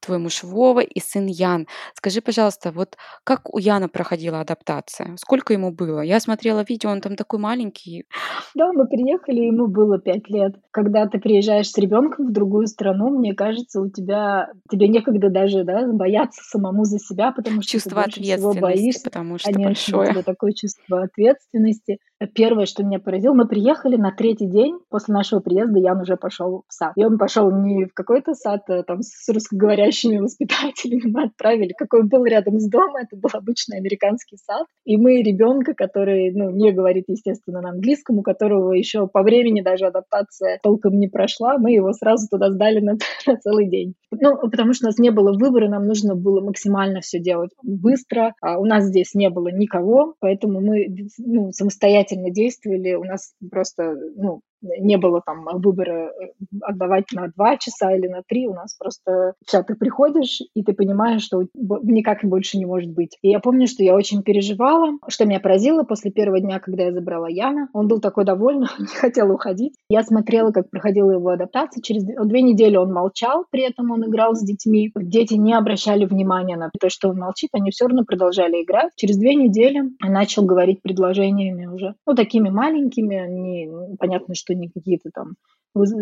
твой 0.01 0.19
муж 0.19 0.43
Вова 0.43 0.81
и 0.81 1.01
сын 1.01 1.27
Ян. 1.27 1.67
Скажи, 1.95 2.21
пожалуйста, 2.21 2.71
вот 2.73 2.97
как 3.25 3.55
у 3.55 3.59
Яна 3.59 3.89
проходила 3.89 4.41
адаптация? 4.41 4.94
Сколько 5.17 5.53
ему 5.53 5.73
было? 5.73 6.01
Я 6.01 6.21
смотрела 6.21 6.65
видео, 6.67 6.91
он 6.91 7.01
там 7.01 7.17
такой 7.17 7.39
маленький. 7.39 8.07
Да, 8.55 8.73
мы 8.73 8.87
приехали, 8.87 9.41
ему 9.41 9.67
было 9.67 9.99
пять 9.99 10.29
лет. 10.29 10.55
Когда 10.71 11.07
ты 11.07 11.19
приезжаешь 11.19 11.71
с 11.71 11.79
ребенком 11.79 12.29
в 12.29 12.33
другую 12.33 12.67
страну, 12.67 13.11
мне 13.19 13.35
кажется, 13.35 13.81
у 13.81 13.91
тебя 13.91 14.49
тебе 14.71 14.89
некогда 14.89 15.31
даже 15.31 15.65
да, 15.65 15.87
бояться 15.87 16.43
самому 16.45 16.85
за 16.85 16.99
себя, 16.99 17.33
потому 17.33 17.63
что 17.63 17.73
чувство 17.73 18.03
ты 18.05 18.11
ответственности, 18.11 18.61
боишься, 18.61 19.05
потому 19.05 19.39
что 19.39 19.53
Конечно, 19.53 19.99
большое. 19.99 20.23
такое 20.23 20.53
чувство 20.53 21.03
ответственности. 21.03 21.99
Первое, 22.35 22.67
что 22.67 22.85
меня 22.85 23.01
поразило, 23.01 23.35
мы 23.35 23.47
приехали 23.47 23.97
на 23.97 24.13
третий 24.13 24.47
день 24.47 24.79
после 24.89 25.15
нашего 25.15 25.41
приезда, 25.41 25.79
Ян 25.79 26.01
уже 26.01 26.17
пошел 26.17 26.63
в 26.69 26.73
сад. 26.73 26.93
И 26.97 27.05
он 27.05 27.19
пошел 27.19 27.51
не 27.51 27.87
в 27.87 27.93
какой-то 27.93 28.35
сад 28.35 28.63
а, 28.69 28.83
там 28.85 29.03
с 29.03 29.29
русскоговорящими 29.29 30.19
воспитателями, 30.23 31.11
мы 31.11 31.25
отправили, 31.25 31.75
какой 31.77 32.05
был 32.05 32.25
рядом 32.25 32.59
с 32.61 32.69
домом, 32.69 32.97
это 32.97 33.17
был 33.17 33.31
обычный 33.33 33.79
американский 33.79 34.37
сад. 34.37 34.67
И 34.85 34.97
мы 34.97 35.23
ребенка, 35.23 35.75
который, 35.75 36.33
ну, 36.33 36.51
не 36.51 36.73
говорит, 36.73 37.05
естественно, 37.09 37.61
на 37.61 37.71
английском, 37.71 38.19
у 38.19 38.23
которого 38.23 38.73
еще 38.73 39.09
по 39.09 39.23
времени 39.23 39.61
даже 39.61 39.87
адаптация 39.87 40.61
толком 40.63 40.99
не 40.99 41.09
прошла, 41.09 41.59
мы 41.59 41.73
его 41.73 41.93
сразу 41.93 42.29
туда 42.29 42.51
сдали 42.51 42.79
на, 42.81 42.93
на 43.27 43.37
целый 43.39 43.69
день. 43.69 43.95
Ну, 44.13 44.37
потому 44.39 44.73
что 44.73 44.87
у 44.87 44.89
нас 44.89 44.99
не 44.99 45.11
было 45.11 45.33
выбора, 45.33 45.69
нам 45.69 45.87
нужно 45.87 46.15
было 46.15 46.41
максимально 46.41 47.01
все 47.01 47.19
делать 47.19 47.51
быстро. 47.63 48.35
А 48.41 48.59
у 48.59 48.65
нас 48.65 48.85
здесь 48.85 49.15
не 49.15 49.31
было 49.31 49.49
никого, 49.49 50.15
поэтому 50.21 50.61
мы 50.61 50.87
ну, 51.19 51.51
самостоятельно 51.51 52.04
действовали. 52.31 52.95
У 52.95 53.05
нас 53.05 53.35
просто 53.51 53.95
ну, 54.17 54.43
не 54.81 54.97
было 54.97 55.21
там 55.25 55.45
выбора 55.45 56.11
э, 56.11 56.33
отдавать 56.63 57.07
на 57.13 57.29
два 57.29 57.57
часа 57.57 57.95
или 57.95 58.09
на 58.09 58.23
три, 58.27 58.47
у 58.47 58.55
нас 58.55 58.77
просто 58.77 59.35
все, 59.47 59.63
ты 59.63 59.75
приходишь, 59.75 60.41
и 60.55 60.63
ты 60.63 60.73
понимаешь, 60.73 61.23
что 61.23 61.43
никак 61.55 62.25
больше 62.25 62.59
не 62.59 62.67
может 62.67 62.93
быть. 62.93 63.19
И 63.23 63.29
я 63.31 63.41
помню, 63.41 63.67
что 63.67 63.83
я 63.83 63.95
очень 63.95 64.23
переживала, 64.23 64.99
что 65.09 65.25
меня 65.25 65.41
поразило 65.41 65.83
после 65.83 66.11
первого 66.11 66.41
дня, 66.41 66.59
когда 66.61 66.85
я 66.85 66.93
забрала 66.93 67.29
Яна. 67.29 67.69
Он 67.73 67.89
был 67.89 68.01
такой 68.01 68.25
довольный, 68.25 68.69
не 68.79 68.87
хотел 68.87 69.31
уходить. 69.31 69.75
Я 69.89 70.03
смотрела, 70.03 70.51
как 70.51 70.71
проходила 70.71 71.13
его 71.13 71.29
адаптация. 71.31 71.83
Через 71.83 72.05
две 72.05 72.43
недели 72.43 72.77
он 72.77 72.93
молчал, 72.93 73.45
при 73.51 73.63
этом 73.63 73.91
он 73.91 74.05
играл 74.07 74.35
с 74.35 74.43
детьми. 74.43 74.93
Дети 74.95 75.35
не 75.35 75.55
обращали 75.55 76.05
внимания 76.05 76.57
на 76.57 76.71
то, 76.79 76.89
что 76.89 77.11
он 77.11 77.19
молчит, 77.19 77.51
они 77.53 77.71
все 77.71 77.87
равно 77.87 78.05
продолжали 78.05 78.63
играть. 78.63 78.93
Через 78.97 79.17
две 79.17 79.35
недели 79.35 79.81
он 79.81 80.13
начал 80.13 80.45
говорить 80.45 80.83
предложениями 80.83 81.67
уже, 81.67 81.95
ну, 82.07 82.15
такими 82.15 82.51
маленькими, 82.51 83.27
не, 83.29 83.97
понятно, 83.99 84.35
что 84.35 84.54
не 84.55 84.69
какие-то 84.69 85.11
там 85.13 85.35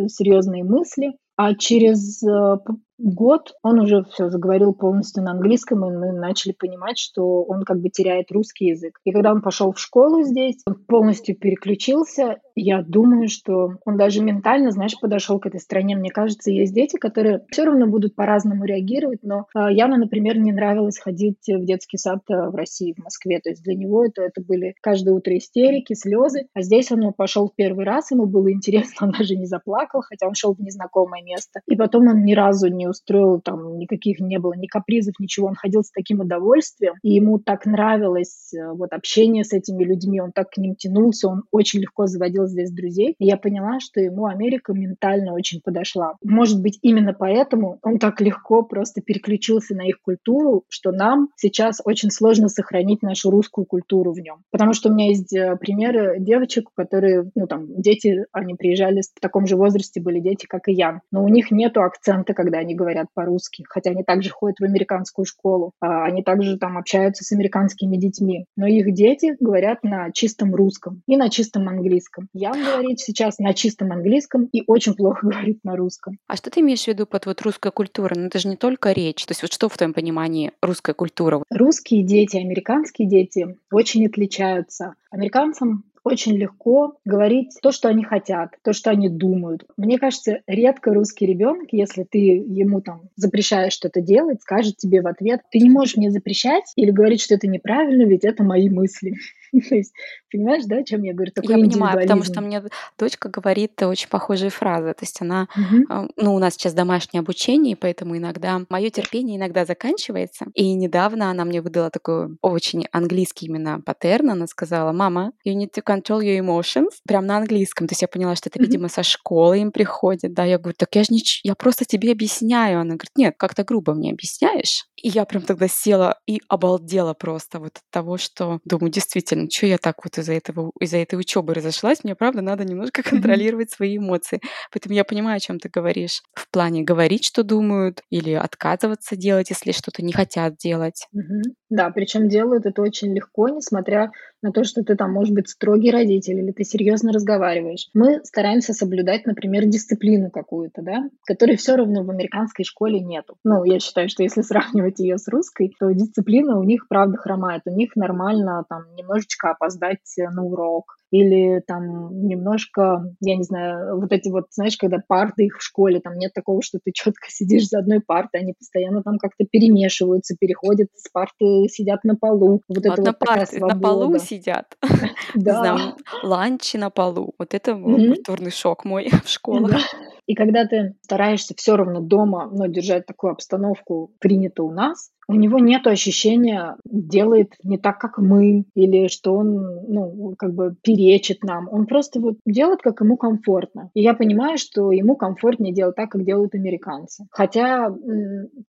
серьезные 0.08 0.64
мысли. 0.64 1.16
А 1.36 1.54
через 1.54 2.22
э, 2.22 2.58
год 3.02 3.52
он 3.62 3.80
уже 3.80 4.04
все 4.04 4.30
заговорил 4.30 4.72
полностью 4.72 5.22
на 5.22 5.32
английском, 5.32 5.84
и 5.84 5.96
мы 5.96 6.12
начали 6.12 6.52
понимать, 6.52 6.98
что 6.98 7.42
он 7.42 7.64
как 7.64 7.80
бы 7.80 7.88
теряет 7.88 8.30
русский 8.30 8.66
язык. 8.66 8.98
И 9.04 9.12
когда 9.12 9.32
он 9.32 9.42
пошел 9.42 9.72
в 9.72 9.80
школу 9.80 10.22
здесь, 10.22 10.62
он 10.66 10.76
полностью 10.86 11.36
переключился. 11.36 12.38
Я 12.54 12.82
думаю, 12.82 13.28
что 13.28 13.72
он 13.84 13.96
даже 13.96 14.22
ментально, 14.22 14.70
знаешь, 14.70 14.98
подошел 15.00 15.40
к 15.40 15.46
этой 15.46 15.60
стране. 15.60 15.96
Мне 15.96 16.10
кажется, 16.10 16.50
есть 16.50 16.74
дети, 16.74 16.96
которые 16.96 17.44
все 17.50 17.64
равно 17.64 17.86
будут 17.86 18.14
по-разному 18.14 18.64
реагировать, 18.64 19.20
но 19.22 19.46
э, 19.54 19.72
Яна, 19.72 19.96
например, 19.96 20.38
не 20.38 20.52
нравилось 20.52 20.98
ходить 20.98 21.38
в 21.48 21.64
детский 21.64 21.96
сад 21.96 22.20
э, 22.30 22.50
в 22.50 22.54
России, 22.54 22.94
в 22.96 23.02
Москве. 23.02 23.40
То 23.40 23.50
есть 23.50 23.62
для 23.62 23.74
него 23.74 24.04
это, 24.04 24.22
это 24.22 24.42
были 24.42 24.74
каждое 24.80 25.14
утро 25.14 25.36
истерики, 25.36 25.94
слезы. 25.94 26.46
А 26.54 26.62
здесь 26.62 26.92
он 26.92 27.12
пошел 27.14 27.48
в 27.48 27.54
первый 27.54 27.84
раз, 27.84 28.10
ему 28.10 28.26
было 28.26 28.52
интересно, 28.52 29.06
он 29.06 29.12
даже 29.18 29.34
не 29.34 29.46
заплакал, 29.46 30.02
хотя 30.02 30.28
он 30.28 30.34
шел 30.34 30.54
в 30.54 30.60
незнакомое 30.60 31.22
место. 31.22 31.60
И 31.66 31.74
потом 31.74 32.08
он 32.08 32.24
ни 32.24 32.34
разу 32.34 32.68
не 32.68 32.86
устроил 32.92 33.40
там 33.40 33.78
никаких 33.78 34.20
не 34.20 34.38
было 34.38 34.54
ни 34.54 34.66
капризов, 34.66 35.14
ничего. 35.18 35.48
Он 35.48 35.54
ходил 35.54 35.82
с 35.82 35.90
таким 35.90 36.20
удовольствием, 36.20 36.94
и 37.02 37.10
ему 37.10 37.38
так 37.38 37.66
нравилось 37.66 38.52
э, 38.54 38.72
вот 38.72 38.92
общение 38.92 39.44
с 39.44 39.52
этими 39.52 39.84
людьми, 39.84 40.20
он 40.20 40.32
так 40.32 40.50
к 40.50 40.58
ним 40.58 40.76
тянулся, 40.76 41.28
он 41.28 41.42
очень 41.50 41.80
легко 41.80 42.06
заводил 42.06 42.46
здесь 42.46 42.70
друзей. 42.70 43.14
И 43.18 43.26
я 43.26 43.36
поняла, 43.36 43.80
что 43.80 44.00
ему 44.00 44.26
Америка 44.26 44.72
ментально 44.72 45.34
очень 45.34 45.60
подошла. 45.60 46.14
Может 46.22 46.62
быть, 46.62 46.78
именно 46.82 47.12
поэтому 47.12 47.78
он 47.82 47.98
так 47.98 48.20
легко 48.20 48.62
просто 48.62 49.00
переключился 49.00 49.74
на 49.74 49.82
их 49.82 50.00
культуру, 50.00 50.64
что 50.68 50.92
нам 50.92 51.28
сейчас 51.36 51.80
очень 51.84 52.10
сложно 52.10 52.48
сохранить 52.48 53.02
нашу 53.02 53.30
русскую 53.30 53.66
культуру 53.66 54.12
в 54.12 54.18
нем. 54.18 54.42
Потому 54.50 54.72
что 54.72 54.88
у 54.88 54.92
меня 54.92 55.08
есть 55.08 55.34
э, 55.34 55.56
примеры 55.56 56.16
девочек, 56.18 56.68
которые, 56.74 57.30
ну 57.34 57.46
там, 57.46 57.66
дети, 57.80 58.26
они 58.32 58.54
приезжали 58.54 59.00
в 59.00 59.20
таком 59.20 59.46
же 59.46 59.56
возрасте, 59.56 60.00
были 60.00 60.20
дети, 60.20 60.46
как 60.46 60.68
и 60.68 60.72
я. 60.72 61.00
Но 61.10 61.24
у 61.24 61.28
них 61.28 61.50
нету 61.50 61.82
акцента, 61.82 62.34
когда 62.34 62.58
они 62.58 62.71
говорят 62.74 63.06
по-русски, 63.14 63.64
хотя 63.68 63.90
они 63.90 64.02
также 64.04 64.30
ходят 64.30 64.58
в 64.58 64.64
американскую 64.64 65.24
школу, 65.24 65.72
а 65.80 66.04
они 66.04 66.22
также 66.22 66.58
там 66.58 66.78
общаются 66.78 67.24
с 67.24 67.32
американскими 67.32 67.96
детьми, 67.96 68.46
но 68.56 68.66
их 68.66 68.92
дети 68.92 69.36
говорят 69.40 69.82
на 69.82 70.10
чистом 70.12 70.54
русском 70.54 71.02
и 71.06 71.16
на 71.16 71.30
чистом 71.30 71.68
английском. 71.68 72.28
Я 72.32 72.52
говорит 72.52 73.00
сейчас 73.00 73.38
на 73.38 73.54
чистом 73.54 73.92
английском 73.92 74.48
и 74.52 74.62
очень 74.66 74.94
плохо 74.94 75.26
говорит 75.26 75.60
на 75.64 75.76
русском. 75.76 76.18
А 76.26 76.36
что 76.36 76.50
ты 76.50 76.60
имеешь 76.60 76.84
в 76.84 76.88
виду 76.88 77.06
под 77.06 77.26
вот 77.26 77.42
русская 77.42 77.70
культура? 77.70 78.14
Ну 78.16 78.26
это 78.26 78.38
же 78.38 78.48
не 78.48 78.56
только 78.56 78.92
речь. 78.92 79.24
То 79.26 79.32
есть 79.32 79.42
вот 79.42 79.52
что 79.52 79.68
в 79.68 79.76
твоем 79.76 79.94
понимании 79.94 80.52
русская 80.62 80.94
культура? 80.94 81.42
Русские 81.50 82.02
дети, 82.02 82.36
американские 82.36 83.08
дети 83.08 83.56
очень 83.70 84.06
отличаются. 84.06 84.94
Американцам 85.12 85.84
очень 86.04 86.36
легко 86.36 86.96
говорить 87.04 87.50
то, 87.60 87.70
что 87.70 87.88
они 87.88 88.02
хотят, 88.02 88.56
то, 88.64 88.72
что 88.72 88.90
они 88.90 89.10
думают. 89.10 89.64
Мне 89.76 89.98
кажется, 89.98 90.40
редко 90.46 90.92
русский 90.92 91.26
ребенок, 91.26 91.68
если 91.70 92.04
ты 92.04 92.18
ему 92.18 92.80
там 92.80 93.02
запрещаешь 93.14 93.74
что-то 93.74 94.00
делать, 94.00 94.40
скажет 94.40 94.78
тебе 94.78 95.02
в 95.02 95.06
ответ, 95.06 95.42
ты 95.50 95.58
не 95.58 95.68
можешь 95.70 95.96
мне 95.96 96.10
запрещать 96.10 96.72
или 96.76 96.90
говорить, 96.90 97.20
что 97.20 97.34
это 97.34 97.46
неправильно, 97.46 98.04
ведь 98.04 98.24
это 98.24 98.42
мои 98.42 98.70
мысли. 98.70 99.14
То 99.68 99.74
есть, 99.74 99.92
понимаешь, 100.30 100.64
да, 100.64 100.78
о 100.78 100.84
чем 100.84 101.02
я 101.02 101.12
говорю? 101.12 101.30
Такой 101.32 101.54
я 101.54 101.62
понимаю, 101.62 102.00
потому 102.00 102.24
что 102.24 102.40
мне 102.40 102.62
дочка 102.98 103.28
говорит 103.28 103.80
очень 103.82 104.08
похожие 104.08 104.50
фразы. 104.50 104.94
То 104.94 105.02
есть 105.02 105.20
она, 105.20 105.48
угу. 105.54 106.08
ну, 106.16 106.34
у 106.34 106.38
нас 106.38 106.54
сейчас 106.54 106.72
домашнее 106.72 107.20
обучение, 107.20 107.76
поэтому 107.76 108.16
иногда 108.16 108.62
мое 108.70 108.90
терпение 108.90 109.36
иногда 109.36 109.66
заканчивается. 109.66 110.46
И 110.54 110.72
недавно 110.72 111.30
она 111.30 111.44
мне 111.44 111.60
выдала 111.60 111.90
такой 111.90 112.36
очень 112.40 112.86
английский 112.92 113.46
именно 113.46 113.80
паттерн. 113.80 114.30
Она 114.30 114.46
сказала, 114.46 114.92
мама, 114.92 115.32
you 115.46 115.54
need 115.54 115.72
to 115.76 115.82
control 115.84 116.20
your 116.20 116.38
emotions. 116.38 116.90
Прям 117.06 117.26
на 117.26 117.36
английском. 117.36 117.86
То 117.86 117.92
есть 117.92 118.02
я 118.02 118.08
поняла, 118.08 118.36
что 118.36 118.48
это, 118.48 118.58
угу. 118.58 118.66
видимо, 118.66 118.88
со 118.88 119.02
школы 119.02 119.58
им 119.58 119.70
приходит. 119.70 120.32
Да, 120.32 120.44
я 120.44 120.58
говорю, 120.58 120.76
так 120.78 120.94
я 120.94 121.02
же 121.04 121.12
не... 121.12 121.22
Я 121.42 121.54
просто 121.54 121.84
тебе 121.84 122.12
объясняю. 122.12 122.80
Она 122.80 122.94
говорит, 122.94 123.12
нет, 123.16 123.34
как-то 123.36 123.64
грубо 123.64 123.92
мне 123.92 124.12
объясняешь. 124.12 124.86
И 125.02 125.08
я 125.08 125.24
прям 125.24 125.42
тогда 125.42 125.68
села 125.68 126.18
и 126.26 126.40
обалдела 126.48 127.12
просто 127.14 127.58
вот 127.58 127.78
от 127.78 127.82
того, 127.90 128.18
что 128.18 128.60
думаю, 128.64 128.90
действительно, 128.90 129.48
что 129.50 129.66
я 129.66 129.78
так 129.78 130.04
вот 130.04 130.16
из-за 130.18 130.32
этого, 130.34 130.70
из-за 130.80 130.98
этой 130.98 131.18
учебы 131.18 131.54
разошлась, 131.54 132.04
мне 132.04 132.14
правда 132.14 132.40
надо 132.40 132.64
немножко 132.64 133.02
контролировать 133.02 133.70
свои 133.70 133.96
эмоции. 133.98 134.40
Поэтому 134.72 134.94
я 134.94 135.04
понимаю, 135.04 135.36
о 135.36 135.40
чем 135.40 135.58
ты 135.58 135.68
говоришь. 135.68 136.22
В 136.34 136.48
плане 136.50 136.82
говорить, 136.82 137.24
что 137.24 137.42
думают, 137.42 138.00
или 138.10 138.32
отказываться 138.32 139.16
делать, 139.16 139.50
если 139.50 139.72
что-то 139.72 140.02
не 140.02 140.12
хотят 140.12 140.56
делать. 140.56 141.06
Мгм. 141.12 141.42
Да, 141.72 141.88
причем 141.88 142.28
делают 142.28 142.66
это 142.66 142.82
очень 142.82 143.14
легко, 143.14 143.48
несмотря 143.48 144.12
на 144.42 144.52
то, 144.52 144.62
что 144.62 144.84
ты 144.84 144.94
там, 144.94 145.10
может 145.10 145.34
быть, 145.34 145.48
строгий 145.48 145.90
родитель 145.90 146.38
или 146.38 146.52
ты 146.52 146.64
серьезно 146.64 147.12
разговариваешь. 147.12 147.88
Мы 147.94 148.20
стараемся 148.24 148.74
соблюдать, 148.74 149.24
например, 149.24 149.64
дисциплину 149.64 150.30
какую-то, 150.30 150.82
да, 150.82 151.08
которой 151.24 151.56
все 151.56 151.76
равно 151.76 152.04
в 152.04 152.10
американской 152.10 152.66
школе 152.66 153.00
нету. 153.00 153.38
Ну, 153.42 153.64
я 153.64 153.80
считаю, 153.80 154.10
что 154.10 154.22
если 154.22 154.42
сравнивать 154.42 154.98
ее 154.98 155.16
с 155.16 155.26
русской, 155.28 155.74
то 155.80 155.90
дисциплина 155.92 156.58
у 156.58 156.62
них, 156.62 156.88
правда, 156.88 157.16
хромает. 157.16 157.62
У 157.64 157.70
них 157.70 157.96
нормально 157.96 158.66
там 158.68 158.82
немножечко 158.94 159.52
опоздать 159.52 160.00
на 160.18 160.44
урок, 160.44 160.98
или 161.12 161.60
там 161.66 162.26
немножко, 162.26 163.04
я 163.20 163.36
не 163.36 163.42
знаю, 163.42 164.00
вот 164.00 164.12
эти 164.12 164.30
вот, 164.30 164.46
знаешь, 164.50 164.78
когда 164.78 164.96
парты 165.06 165.44
их 165.44 165.58
в 165.58 165.62
школе, 165.62 166.00
там 166.00 166.16
нет 166.16 166.32
такого, 166.32 166.62
что 166.62 166.78
ты 166.82 166.90
четко 166.90 167.26
сидишь 167.28 167.68
за 167.68 167.80
одной 167.80 168.00
партой, 168.00 168.40
они 168.40 168.54
постоянно 168.54 169.02
там 169.02 169.18
как-то 169.18 169.44
перемешиваются, 169.44 170.34
переходят 170.40 170.88
с 170.94 171.10
парты, 171.10 171.68
сидят 171.68 172.02
на 172.04 172.16
полу. 172.16 172.62
Вот 172.66 172.86
Ладно, 172.86 172.92
это 172.92 173.02
вот 173.02 173.18
парты 173.18 173.60
на 173.60 173.78
полу 173.78 174.18
сидят. 174.18 174.76
Да. 175.34 175.94
ланчи 176.22 176.76
на 176.76 176.90
полу. 176.90 177.34
Вот 177.38 177.54
это 177.54 177.74
культурный 177.74 178.50
шок 178.50 178.84
мой 178.84 179.10
в 179.24 179.28
школах. 179.28 179.82
И 180.26 180.34
когда 180.34 180.66
ты 180.66 180.94
стараешься 181.12 181.54
все 181.54 181.76
равно 181.76 182.00
дома, 182.00 182.48
ну, 182.50 182.66
держать 182.68 183.04
такую 183.04 183.32
обстановку, 183.32 184.12
принято 184.18 184.62
у 184.62 184.72
нас, 184.72 185.10
у 185.28 185.34
него 185.34 185.58
нет 185.58 185.86
ощущения, 185.86 186.76
делает 186.84 187.54
не 187.62 187.78
так, 187.78 187.98
как 187.98 188.18
мы, 188.18 188.64
или 188.74 189.08
что 189.08 189.34
он, 189.34 189.54
ну, 189.88 190.34
как 190.36 190.54
бы 190.54 190.74
перечит 190.82 191.44
нам. 191.44 191.68
Он 191.70 191.86
просто 191.86 192.20
вот 192.20 192.36
делает, 192.44 192.82
как 192.82 193.00
ему 193.00 193.16
комфортно. 193.16 193.90
И 193.94 194.02
я 194.02 194.14
понимаю, 194.14 194.58
что 194.58 194.90
ему 194.90 195.16
комфортнее 195.16 195.72
делать 195.72 195.96
так, 195.96 196.10
как 196.10 196.24
делают 196.24 196.54
американцы. 196.54 197.26
Хотя, 197.30 197.88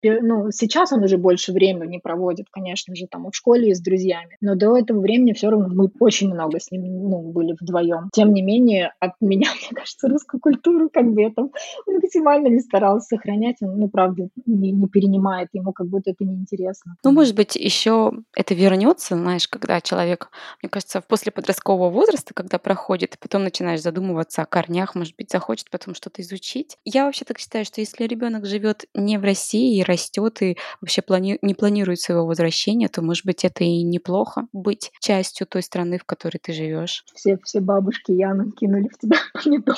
ну, 0.04 0.52
сейчас 0.52 0.92
он 0.92 1.04
уже 1.04 1.18
больше 1.18 1.54
времени 1.54 2.00
проводит, 2.04 2.48
конечно 2.52 2.96
же, 2.96 3.08
там 3.08 3.30
в 3.30 3.36
школе, 3.36 3.70
и 3.70 3.74
с 3.74 3.82
друзьями. 3.82 4.38
Но 4.42 4.56
до 4.56 4.78
этого 4.78 5.00
времени 5.00 5.34
все 5.34 5.50
равно 5.50 5.70
мы 5.70 5.90
очень 6.00 6.32
много 6.34 6.60
с 6.60 6.70
ним, 6.72 6.84
ну, 7.10 7.32
были 7.32 7.56
вдвоем. 7.60 8.10
Тем 8.14 8.34
не 8.34 8.42
менее, 8.42 8.94
от 9.00 9.14
меня, 9.22 9.50
мне 9.72 9.80
кажется, 9.80 10.10
русскую 10.10 10.42
культуру, 10.42 10.90
как 10.92 11.12
бы 11.12 11.22
я 11.22 11.32
там 11.32 11.52
максимально 11.88 12.31
не 12.40 12.60
старалась 12.60 13.06
сохранять. 13.06 13.58
Он, 13.62 13.78
ну, 13.78 13.90
правда, 13.90 14.30
не, 14.46 14.72
не 14.72 14.88
перенимает, 14.88 15.50
ему 15.54 15.74
как 15.74 15.88
будто 15.88 16.12
это 16.12 16.24
неинтересно. 16.24 16.96
Ну, 17.04 17.12
может 17.12 17.36
быть, 17.36 17.56
еще 17.56 18.14
это 18.36 18.54
вернется, 18.54 19.16
знаешь, 19.16 19.48
когда 19.48 19.82
человек, 19.82 20.30
мне 20.62 20.70
кажется, 20.70 21.02
после 21.02 21.32
подросткового 21.32 21.90
возраста, 21.90 22.34
когда 22.34 22.58
проходит, 22.58 23.16
и 23.16 23.18
потом 23.20 23.44
начинаешь 23.44 23.82
задумываться 23.82 24.42
о 24.42 24.46
корнях, 24.46 24.96
может 24.96 25.16
быть, 25.16 25.32
захочет 25.32 25.70
потом 25.70 25.96
что-то 25.96 26.22
изучить. 26.22 26.78
Я 26.86 27.06
вообще 27.06 27.26
так 27.26 27.40
считаю, 27.40 27.66
что 27.66 27.82
если 27.82 28.06
ребенок 28.06 28.46
живет 28.46 28.86
не 28.94 29.18
в 29.18 29.24
России 29.24 29.78
и 29.78 29.84
растет 29.84 30.42
и 30.42 30.58
вообще 30.82 31.02
плани- 31.02 31.40
не 31.42 31.54
планирует 31.54 32.00
своего 32.00 32.26
возвращения, 32.26 32.88
то, 32.88 33.02
может 33.02 33.26
быть, 33.26 33.44
это 33.46 33.64
и 33.64 33.84
неплохо 33.84 34.48
быть 34.54 34.92
частью 35.00 35.48
той 35.48 35.64
страны, 35.64 35.98
в 35.98 36.06
которой 36.06 36.38
ты 36.38 36.54
живешь. 36.54 37.04
Все, 37.14 37.38
все 37.44 37.60
бабушки 37.60 38.12
Яну 38.12 38.52
кинули 38.52 38.90
в 38.90 38.98
тебя 38.98 39.18
помидор. 39.34 39.76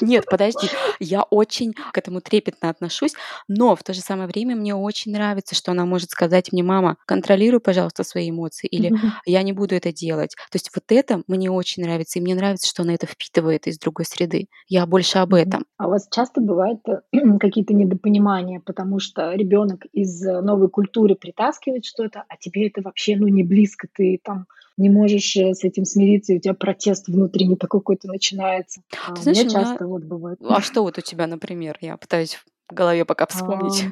Нет, 0.00 0.24
подожди, 0.30 0.68
я 1.00 1.22
очень 1.22 1.72
к 1.72 1.98
этому 1.98 2.20
трепетно 2.20 2.68
отношусь, 2.68 3.14
но 3.48 3.76
в 3.76 3.82
то 3.82 3.92
же 3.92 4.00
самое 4.00 4.28
время 4.28 4.56
мне 4.56 4.74
очень 4.74 5.12
нравится, 5.12 5.54
что 5.54 5.72
она 5.72 5.84
может 5.84 6.10
сказать 6.10 6.52
мне, 6.52 6.62
мама, 6.62 6.96
контролируй, 7.06 7.60
пожалуйста, 7.60 8.04
свои 8.04 8.30
эмоции, 8.30 8.66
или 8.66 8.92
я 9.26 9.42
не 9.42 9.52
буду 9.52 9.74
это 9.74 9.92
делать. 9.92 10.34
То 10.50 10.56
есть 10.56 10.70
вот 10.74 10.84
это 10.88 11.22
мне 11.26 11.50
очень 11.50 11.82
нравится, 11.82 12.18
и 12.18 12.22
мне 12.22 12.34
нравится, 12.34 12.68
что 12.68 12.82
она 12.82 12.94
это 12.94 13.06
впитывает 13.06 13.66
из 13.66 13.78
другой 13.78 14.04
среды. 14.04 14.46
Я 14.68 14.86
больше 14.86 15.18
об 15.18 15.34
этом. 15.34 15.64
А 15.78 15.86
у 15.86 15.90
вас 15.90 16.08
часто 16.10 16.40
бывают 16.40 16.80
э, 16.88 17.00
какие-то 17.40 17.74
недопонимания, 17.74 18.60
потому 18.64 18.98
что 19.00 19.32
ребенок 19.32 19.86
из 19.92 20.24
э, 20.26 20.40
новой 20.40 20.68
культуры 20.68 21.14
притаскивает 21.14 21.84
что-то, 21.84 22.24
а 22.28 22.36
тебе 22.36 22.68
это 22.68 22.82
вообще 22.82 23.16
ну 23.16 23.28
не 23.28 23.42
близко, 23.42 23.88
ты 23.92 24.18
там 24.22 24.46
не 24.76 24.90
можешь 24.90 25.36
э, 25.36 25.54
с 25.54 25.64
этим 25.64 25.84
смириться, 25.84 26.32
и 26.32 26.36
у 26.36 26.40
тебя 26.40 26.54
протест 26.54 27.08
внутренний 27.08 27.56
такой 27.56 27.80
какой-то 27.80 28.08
начинается. 28.08 28.82
А, 29.06 29.14
Ты 29.14 29.20
у 29.20 29.22
знаешь, 29.22 29.38
меня 29.38 29.46
у 29.46 29.50
меня... 29.50 29.64
часто 29.64 29.86
вот 29.86 30.04
бывает. 30.04 30.38
А 30.42 30.60
что 30.60 30.82
вот 30.82 30.98
у 30.98 31.00
тебя, 31.00 31.26
например? 31.26 31.78
Я 31.80 31.96
пытаюсь 31.96 32.34
в 32.68 32.74
голове 32.74 33.04
пока 33.04 33.26
вспомнить. 33.26 33.84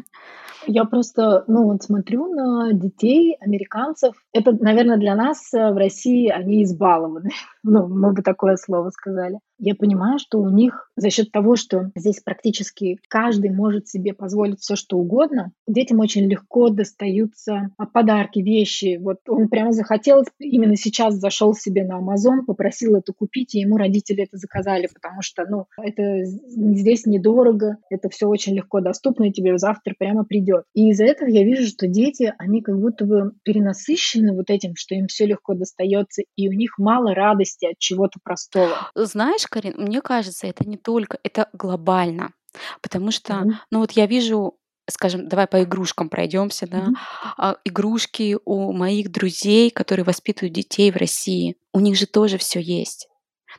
Я 0.66 0.84
просто, 0.84 1.44
ну, 1.46 1.64
вот 1.64 1.82
смотрю 1.82 2.32
на 2.34 2.72
детей 2.72 3.36
американцев. 3.40 4.14
Это, 4.32 4.52
наверное, 4.52 4.98
для 4.98 5.14
нас 5.14 5.52
э, 5.54 5.72
в 5.72 5.76
России 5.76 6.28
они 6.28 6.64
избалованы. 6.64 7.30
Ну, 7.62 7.88
мы 7.88 8.12
бы 8.12 8.22
такое 8.22 8.56
слово 8.56 8.90
сказали. 8.90 9.38
Я 9.60 9.74
понимаю, 9.74 10.18
что 10.18 10.40
у 10.40 10.48
них 10.48 10.90
за 10.96 11.10
счет 11.10 11.30
того, 11.30 11.54
что 11.54 11.90
здесь 11.94 12.20
практически 12.20 12.98
каждый 13.08 13.50
может 13.50 13.88
себе 13.88 14.14
позволить 14.14 14.60
все, 14.60 14.74
что 14.74 14.96
угодно, 14.96 15.52
детям 15.66 16.00
очень 16.00 16.24
легко 16.24 16.70
достаются 16.70 17.70
а, 17.76 17.86
подарки, 17.86 18.38
вещи. 18.38 18.98
Вот 19.00 19.18
он 19.28 19.48
прямо 19.48 19.72
захотел, 19.72 20.24
именно 20.38 20.76
сейчас 20.76 21.14
зашел 21.14 21.54
себе 21.54 21.84
на 21.84 22.00
Amazon, 22.00 22.44
попросил 22.46 22.96
это 22.96 23.12
купить, 23.12 23.54
и 23.54 23.60
ему 23.60 23.76
родители 23.76 24.24
это 24.24 24.38
заказали, 24.38 24.88
потому 24.92 25.20
что, 25.20 25.44
ну, 25.46 25.66
это 25.76 26.24
здесь 26.24 27.04
недорого, 27.04 27.76
это 27.90 28.08
все 28.08 28.26
очень 28.26 28.54
легко 28.54 28.80
доступно, 28.80 29.24
и 29.24 29.32
тебе 29.32 29.58
завтра 29.58 29.94
прямо 29.98 30.24
придет. 30.24 30.64
И 30.74 30.88
из-за 30.90 31.04
этого 31.04 31.28
я 31.28 31.44
вижу, 31.44 31.66
что 31.66 31.86
дети, 31.86 32.32
они 32.38 32.62
как 32.62 32.80
будто 32.80 33.04
бы 33.04 33.32
перенасыщены 33.42 34.34
вот 34.34 34.48
этим, 34.48 34.74
что 34.74 34.94
им 34.94 35.06
все 35.06 35.26
легко 35.26 35.52
достается, 35.52 36.22
и 36.36 36.48
у 36.48 36.52
них 36.52 36.78
мало 36.78 37.14
радости 37.14 37.66
от 37.66 37.78
чего-то 37.78 38.18
простого. 38.22 38.90
Знаешь, 38.94 39.46
Карин, 39.50 39.74
мне 39.76 40.00
кажется, 40.00 40.46
это 40.46 40.66
не 40.66 40.76
только, 40.76 41.18
это 41.22 41.48
глобально. 41.52 42.32
Потому 42.80 43.10
что, 43.10 43.34
Мгм. 43.34 43.60
ну 43.70 43.78
вот 43.80 43.92
я 43.92 44.06
вижу, 44.06 44.58
скажем, 44.88 45.28
давай 45.28 45.46
по 45.46 45.62
игрушкам 45.62 46.08
пройдемся, 46.08 46.66
да, 46.66 46.88
а, 47.36 47.56
игрушки 47.64 48.38
у 48.44 48.72
моих 48.72 49.10
друзей, 49.12 49.70
которые 49.70 50.04
воспитывают 50.04 50.54
детей 50.54 50.90
в 50.90 50.96
России, 50.96 51.56
у 51.72 51.80
них 51.80 51.96
же 51.96 52.06
тоже 52.06 52.38
все 52.38 52.60
есть. 52.60 53.08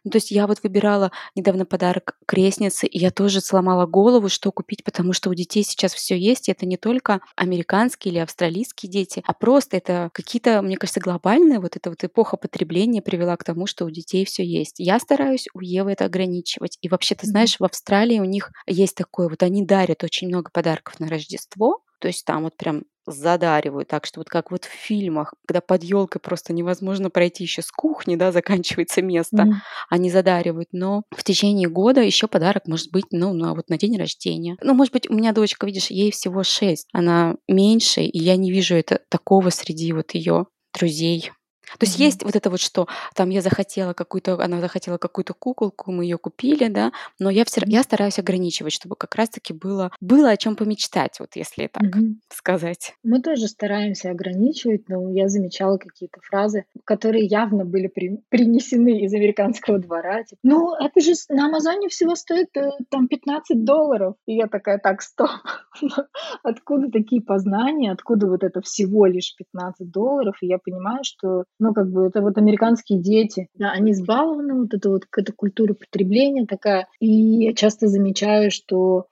Ну, 0.06 0.10
то 0.12 0.18
есть 0.18 0.32
я 0.32 0.48
вот 0.48 0.60
выбирала 0.64 1.12
недавно 1.36 1.66
подарок 1.66 2.18
крестнице, 2.26 2.88
и 2.88 2.98
я 2.98 3.12
тоже 3.12 3.40
сломала 3.42 3.86
голову, 3.86 4.30
что 4.30 4.52
купить, 4.52 4.84
потому 4.84 5.14
что 5.14 5.30
у 5.30 5.34
детей 5.36 5.64
сейчас 5.64 5.94
все 5.94 6.18
есть, 6.18 6.50
и 6.50 6.52
это 6.52 6.66
не 6.66 6.78
только 6.78 7.22
американские 7.36 8.14
или 8.14 8.20
австралийские 8.20 8.90
дети, 8.92 9.24
а 9.28 9.34
просто 9.34 9.78
это 9.78 10.10
какие-то, 10.14 10.62
мне 10.64 10.78
кажется, 10.78 11.00
глобальные, 11.00 11.60
вот 11.60 11.76
эта 11.78 11.90
вот 11.90 12.04
эпоха 12.04 12.36
потребления 12.38 13.02
привела 13.02 13.38
к 13.38 13.44
тому, 13.44 13.68
что 13.68 13.86
у 13.86 13.92
детей 13.92 14.26
все 14.26 14.44
есть. 14.44 14.76
Я 14.80 15.00
стараюсь 15.00 15.48
у 15.54 15.60
Евы 15.62 15.92
это 15.92 16.06
ограничивать. 16.06 16.78
И 16.82 16.90
вообще, 16.90 17.14
ты 17.16 17.28
знаешь, 17.28 17.58
в 17.60 17.64
Австралии 17.64 18.20
у 18.20 18.26
них 18.26 18.52
есть 18.68 18.96
такое, 18.96 19.30
вот 19.30 19.44
они 19.44 19.64
дарят 19.66 20.04
очень 20.04 20.28
много 20.30 20.50
подарков 20.52 21.00
на 21.00 21.08
Рождество, 21.10 21.84
то 22.00 22.08
есть 22.08 22.26
там 22.26 22.44
вот 22.44 22.58
прям 22.58 22.84
задаривают, 23.06 23.88
так 23.88 24.06
что 24.06 24.20
вот 24.20 24.30
как 24.30 24.52
вот 24.52 24.66
в 24.66 24.70
фильмах, 24.70 25.34
когда 25.48 25.62
под 25.62 25.84
елкой 25.84 26.22
просто 26.22 26.54
невозможно 26.54 27.10
пройти 27.10 27.44
еще 27.44 27.62
с 27.62 27.72
кухни, 27.72 28.16
да, 28.16 28.32
заканчивается 28.82 29.02
место, 29.02 29.46
Мгм. 29.46 29.62
они 29.90 30.10
задаривают, 30.10 30.70
но 30.72 31.04
в 31.12 31.24
течение 31.24 31.70
года 31.70 32.02
еще 32.02 32.28
подарок 32.28 32.68
может 32.68 32.92
быть, 32.92 33.06
ну, 33.12 33.34
ну, 33.34 33.50
а 33.50 33.56
вот 33.56 33.70
на 33.70 33.78
день 33.78 33.98
рождения. 33.98 34.58
Ну, 34.62 34.74
может 34.74 34.94
быть, 34.94 35.10
у 35.10 35.14
меня 35.14 35.32
дочка, 35.32 35.66
видишь, 35.66 35.88
ей 35.88 36.12
всего 36.12 36.44
6, 36.44 36.88
она 36.94 37.36
меньше, 37.48 38.02
и 38.02 38.18
я 38.20 38.36
не 38.36 38.52
вижу 38.52 38.76
это 38.76 39.00
такого 39.10 39.50
среди 39.50 39.94
вот 39.94 40.12
ее 40.12 40.46
друзей. 40.78 41.32
То 41.80 41.86
есть 41.86 42.00
есть 42.00 42.24
вот 42.24 42.36
это 42.36 42.50
вот 42.50 42.60
что, 42.60 42.88
там 43.15 43.30
я 43.30 43.41
захотела 43.41 43.93
какую-то, 43.93 44.34
она 44.43 44.60
захотела 44.60 44.97
какую-то 44.97 45.34
куколку, 45.34 45.91
мы 45.91 46.04
ее 46.04 46.17
купили, 46.17 46.67
да, 46.67 46.91
но 47.19 47.30
я 47.30 47.45
все, 47.45 47.62
я 47.65 47.84
стараюсь 47.84 48.19
ограничивать, 48.19 48.74
чтобы 48.74 48.95
как 48.95 49.15
раз-таки 49.15 49.54
было, 49.54 49.91
было 50.02 50.30
о 50.32 50.38
чем 50.38 50.56
помечтать, 50.56 51.19
вот 51.19 51.36
если 51.36 51.67
так 51.67 51.84
Мгм. 51.84 52.19
сказать. 52.30 52.95
Мы 53.04 53.21
тоже 53.21 53.47
стараемся 53.47 54.10
ограничивать, 54.12 54.89
но 54.89 55.12
я 55.12 55.28
замечала 55.28 55.78
какие-то 55.78 56.19
фразы, 56.21 56.65
которые 56.84 57.26
явно 57.26 57.63
были 57.65 57.88
при- 57.88 58.19
принесены 58.30 59.02
из 59.06 59.13
американского 59.13 59.80
двора. 59.80 60.24
Типа, 60.24 60.39
ну, 60.43 60.74
это 60.76 61.00
же 61.00 61.13
на 61.30 61.45
Амазоне 61.45 61.88
всего 61.89 62.15
стоит 62.15 62.50
э, 62.58 62.69
там 62.89 63.08
15 63.08 63.63
долларов. 63.63 64.15
И 64.26 64.36
я 64.36 64.47
такая, 64.47 64.78
так, 64.80 65.02
стоп. 65.02 65.30
Откуда 66.43 66.89
такие 66.91 67.21
познания? 67.21 67.91
Откуда 67.91 68.28
вот 68.28 68.43
это 68.43 68.62
всего 68.62 69.06
лишь 69.06 69.36
15 69.38 69.89
долларов? 69.89 70.36
И 70.41 70.47
я 70.47 70.58
понимаю, 70.58 71.00
что, 71.04 71.45
ну, 71.62 71.74
как 71.76 71.91
бы 71.91 72.08
это 72.08 72.21
вот 72.21 72.38
американские 72.39 73.00
дети, 73.00 73.47
да, 73.54 73.71
они 73.71 73.91
избалованы, 73.91 74.56
вот 74.56 74.74
это 74.74 74.89
вот 74.89 75.06
какая-то 75.06 75.32
культура 75.32 75.76
потребления 75.76 76.47
такая. 76.47 76.88
И 77.00 77.08
я 77.08 77.54
часто 77.54 77.88
замечаю, 77.88 78.50
что 78.50 79.06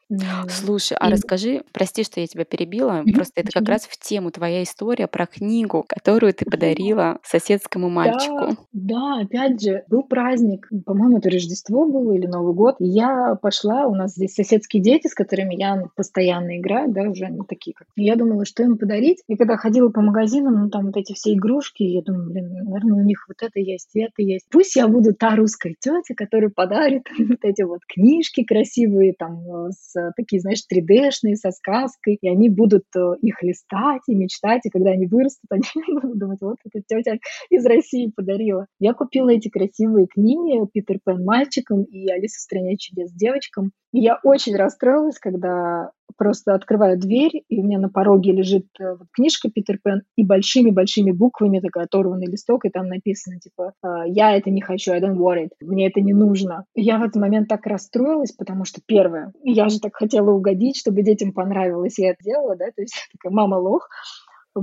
Слушай, 0.49 0.97
а 0.99 1.07
И 1.07 1.11
расскажи, 1.11 1.63
прости, 1.71 2.03
что 2.03 2.19
я 2.19 2.27
тебя 2.27 2.43
перебила, 2.43 3.03
Мгм. 3.03 3.13
просто 3.13 3.41
это 3.41 3.51
как 3.51 3.67
раз 3.69 3.83
в 3.85 3.97
тему 3.99 4.31
твоя 4.31 4.63
история 4.63 5.07
про 5.07 5.27
книгу, 5.27 5.85
которую 5.87 6.33
ты 6.33 6.45
подарила 6.45 7.19
соседскому 7.23 7.89
Да, 7.89 7.95
мальчику. 7.95 8.57
да, 8.71 9.19
опять 9.21 9.61
же, 9.61 9.83
был 9.87 10.03
праздник, 10.03 10.67
по-моему, 10.85 11.17
это 11.17 11.29
Рождество 11.29 11.85
было 11.85 12.13
или 12.13 12.27
Новый 12.27 12.53
год. 12.55 12.75
Я 12.79 13.35
пошла, 13.41 13.85
у 13.87 13.93
нас 13.93 14.13
здесь 14.13 14.33
соседские 14.33 14.81
дети, 14.81 15.07
с 15.07 15.13
которыми 15.13 15.55
я 15.55 15.75
ну, 15.75 15.89
постоянно 15.95 16.57
играю, 16.57 16.91
да, 16.91 17.03
уже 17.03 17.25
они 17.25 17.39
такие 17.47 17.73
как. 17.75 17.87
Я 17.95 18.15
думала, 18.15 18.45
что 18.45 18.63
им 18.63 18.77
подарить. 18.77 19.21
И 19.27 19.35
когда 19.35 19.57
ходила 19.57 19.89
по 19.89 20.01
магазинам, 20.01 20.55
ну 20.63 20.69
там 20.69 20.87
вот 20.87 20.97
эти 20.97 21.13
все 21.13 21.33
игрушки, 21.33 21.83
я 21.83 22.01
думаю, 22.01 22.31
блин, 22.31 22.53
наверное, 22.63 23.01
у 23.01 23.05
них 23.05 23.25
вот 23.27 23.37
это 23.41 23.59
есть, 23.59 23.89
и 23.93 24.01
это 24.01 24.21
есть. 24.21 24.45
Пусть 24.49 24.75
я 24.75 24.87
буду 24.87 25.13
та 25.13 25.35
русская 25.35 25.75
тетя, 25.79 26.15
которая 26.15 26.49
подарит 26.49 27.03
вот 27.19 27.39
эти 27.43 27.63
вот 27.63 27.81
книжки 27.85 28.43
красивые, 28.43 29.13
там, 29.13 29.41
э, 29.67 29.71
с 29.71 29.98
такие, 30.15 30.41
знаешь, 30.41 30.63
3D-шные, 30.71 31.35
со 31.35 31.51
сказкой, 31.51 32.17
и 32.21 32.29
они 32.29 32.49
будут 32.49 32.85
э, 32.95 33.13
их 33.21 33.41
листать 33.43 34.01
и 34.07 34.15
мечтать, 34.15 34.65
и 34.65 34.69
когда 34.69 34.91
они 34.91 35.07
вырастут, 35.07 35.45
они 35.49 35.63
будут 35.99 36.17
думать, 36.17 36.39
вот 36.41 36.57
эта 36.65 36.83
тетя 36.85 37.17
из 37.49 37.65
России 37.65 38.11
подарила. 38.15 38.65
Я 38.79 38.93
купила 38.93 39.29
эти 39.29 39.49
красивые 39.49 40.07
книги 40.07 40.65
«Питер 40.73 40.99
Пен 41.03 41.23
мальчикам» 41.23 41.83
и 41.83 42.09
«Алиса 42.09 42.37
в 42.37 42.41
стране 42.41 42.77
чудес 42.77 43.11
девочкам». 43.13 43.71
И 43.91 44.01
я 44.01 44.19
очень 44.23 44.55
расстроилась, 44.55 45.17
когда 45.19 45.91
просто 46.17 46.53
открываю 46.53 46.97
дверь, 46.97 47.43
и 47.47 47.59
у 47.59 47.63
меня 47.63 47.79
на 47.79 47.89
пороге 47.89 48.31
лежит 48.31 48.67
э, 48.79 48.95
вот 48.97 49.07
книжка 49.11 49.49
«Питер 49.49 49.79
Пен» 49.83 50.01
и 50.15 50.25
большими-большими 50.25 51.11
буквами 51.11 51.59
такой 51.59 51.83
оторванный 51.83 52.27
листок, 52.27 52.65
и 52.65 52.69
там 52.69 52.87
написано, 52.87 53.39
типа, 53.39 53.73
«А, 53.81 54.05
«Я 54.07 54.35
это 54.35 54.49
не 54.49 54.61
хочу, 54.61 54.91
I 54.91 55.01
don't 55.01 55.17
it, 55.17 55.49
мне 55.61 55.87
это 55.87 56.01
не 56.01 56.13
нужно». 56.13 56.65
Я 56.75 56.99
в 56.99 57.03
этот 57.03 57.15
момент 57.15 57.47
так 57.47 57.65
расстроилась, 57.65 58.31
потому 58.31 58.65
что, 58.65 58.81
первое, 58.85 59.33
я 59.43 59.69
же 59.69 59.79
так 59.79 59.95
хотела 59.95 60.31
угодить, 60.31 60.77
чтобы 60.77 61.03
детям 61.03 61.33
понравилось, 61.33 61.99
я 61.99 62.11
это 62.11 62.23
делала, 62.23 62.55
да, 62.55 62.65
то 62.75 62.81
есть 62.81 62.95
такая 63.11 63.33
мама 63.33 63.55
лох, 63.55 63.89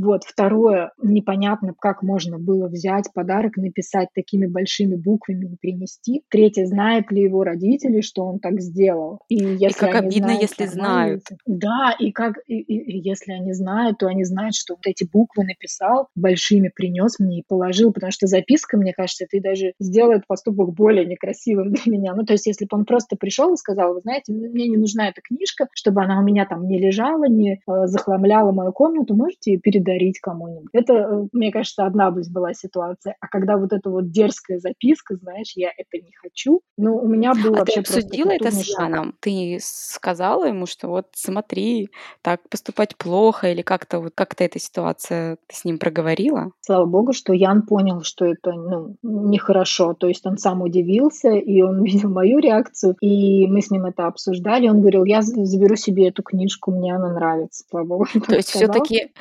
вот. 0.04 0.24
Второе, 0.24 0.92
непонятно, 1.02 1.74
как 1.78 2.02
можно 2.02 2.38
было 2.38 2.68
взять 2.68 3.06
подарок, 3.14 3.56
написать 3.56 4.08
такими 4.14 4.46
большими 4.46 4.96
буквами 4.96 5.46
и 5.52 5.56
принести. 5.60 6.22
Третье, 6.30 6.66
знают 6.66 7.10
ли 7.10 7.22
его 7.22 7.44
родители, 7.44 8.00
что 8.00 8.24
он 8.24 8.38
так 8.38 8.60
сделал. 8.60 9.20
И 9.28 9.36
И 9.36 9.56
если 9.56 9.78
как 9.78 9.94
они 9.94 10.06
обидно, 10.08 10.28
знают, 10.28 10.42
если 10.42 10.66
знают. 10.66 11.22
Да, 11.46 11.94
и 11.98 12.12
как 12.12 12.34
и, 12.46 12.58
и- 12.58 12.98
и 12.98 13.08
если 13.08 13.32
они 13.32 13.52
знают, 13.52 13.98
то 13.98 14.06
они 14.06 14.24
знают, 14.24 14.54
что 14.54 14.74
вот 14.74 14.86
эти 14.86 15.04
буквы 15.10 15.44
написал, 15.44 16.08
большими 16.14 16.70
принес 16.74 17.18
мне 17.18 17.40
и 17.40 17.44
положил, 17.46 17.92
потому 17.92 18.12
что 18.12 18.26
записка, 18.26 18.76
мне 18.76 18.92
кажется, 18.92 19.26
и 19.30 19.40
даже 19.40 19.72
сделает 19.80 20.26
поступок 20.26 20.72
более 20.74 21.04
некрасивым 21.06 21.72
для 21.72 21.92
меня. 21.92 22.14
Ну, 22.14 22.24
то 22.24 22.32
есть, 22.32 22.46
если 22.46 22.64
бы 22.64 22.76
он 22.76 22.84
просто 22.84 23.16
пришел 23.16 23.52
и 23.54 23.56
сказал, 23.56 23.94
вы 23.94 24.00
знаете, 24.00 24.32
мне 24.32 24.68
не 24.68 24.76
нужна 24.76 25.08
эта 25.08 25.20
книжка, 25.22 25.68
чтобы 25.74 26.02
она 26.02 26.20
у 26.20 26.22
меня 26.22 26.46
там 26.46 26.66
не 26.66 26.78
лежала, 26.78 27.28
не 27.28 27.54
э, 27.66 27.86
захламляла 27.86 28.52
мою 28.52 28.72
комнату, 28.72 29.14
можете 29.14 29.52
ее 29.52 29.60
передарить 29.86 30.20
кому-нибудь. 30.20 30.68
Это, 30.72 30.92
э, 30.92 31.28
мне 31.32 31.52
кажется, 31.52 31.86
одна 31.86 32.10
бы 32.10 32.22
была 32.30 32.54
ситуация. 32.54 33.16
А 33.20 33.28
когда 33.28 33.56
вот 33.56 33.72
эта 33.72 33.90
вот 33.90 34.10
дерзкая 34.10 34.58
записка, 34.58 35.16
знаешь, 35.16 35.52
я 35.54 35.68
это 35.76 36.04
не 36.04 36.12
хочу, 36.20 36.60
ну, 36.76 36.96
у 36.96 37.06
меня 37.06 37.32
был 37.32 37.40
А 37.40 37.42
ты 37.42 37.58
вообще 37.58 37.82
просто 37.82 37.98
обсудила 37.98 38.30
это 38.30 38.50
с. 38.50 38.66
Яном? 38.66 39.14
Ты 39.20 39.58
сказала 39.60 40.44
ему, 40.44 40.66
что 40.66 40.88
вот 40.88 41.06
смотри, 41.14 41.88
так 42.22 42.40
поступать 42.48 42.96
плохо, 42.96 43.50
или 43.50 43.62
как-то 43.62 44.00
вот 44.00 44.12
как-то 44.14 44.44
эта 44.44 44.58
ситуация 44.58 45.38
ты 45.46 45.56
с 45.56 45.64
ним 45.64 45.78
проговорила? 45.78 46.50
Слава 46.60 46.84
богу, 46.84 47.12
что 47.12 47.32
Ян 47.32 47.62
понял, 47.62 48.02
что 48.02 48.24
это 48.24 48.52
ну, 48.52 48.96
нехорошо. 49.02 49.94
То 49.94 50.08
есть 50.08 50.26
он 50.26 50.36
сам 50.38 50.62
удивился, 50.62 51.30
и 51.30 51.62
он 51.62 51.82
видел 51.84 52.10
мою 52.10 52.38
реакцию, 52.38 52.96
и 53.00 53.46
мы 53.46 53.60
с 53.60 53.70
ним 53.70 53.86
это 53.86 54.06
обсуждали. 54.06 54.68
Он 54.68 54.80
говорил, 54.80 55.04
я 55.04 55.22
заберу 55.22 55.76
себе 55.76 56.08
эту 56.08 56.22
книжку, 56.22 56.72
мне 56.72 56.94
она 56.94 57.12
нравится. 57.12 57.64
Слава 57.70 57.84
богу, 57.84 58.06
То 58.26 58.34
есть 58.34 58.50
все-таки, 58.50 59.12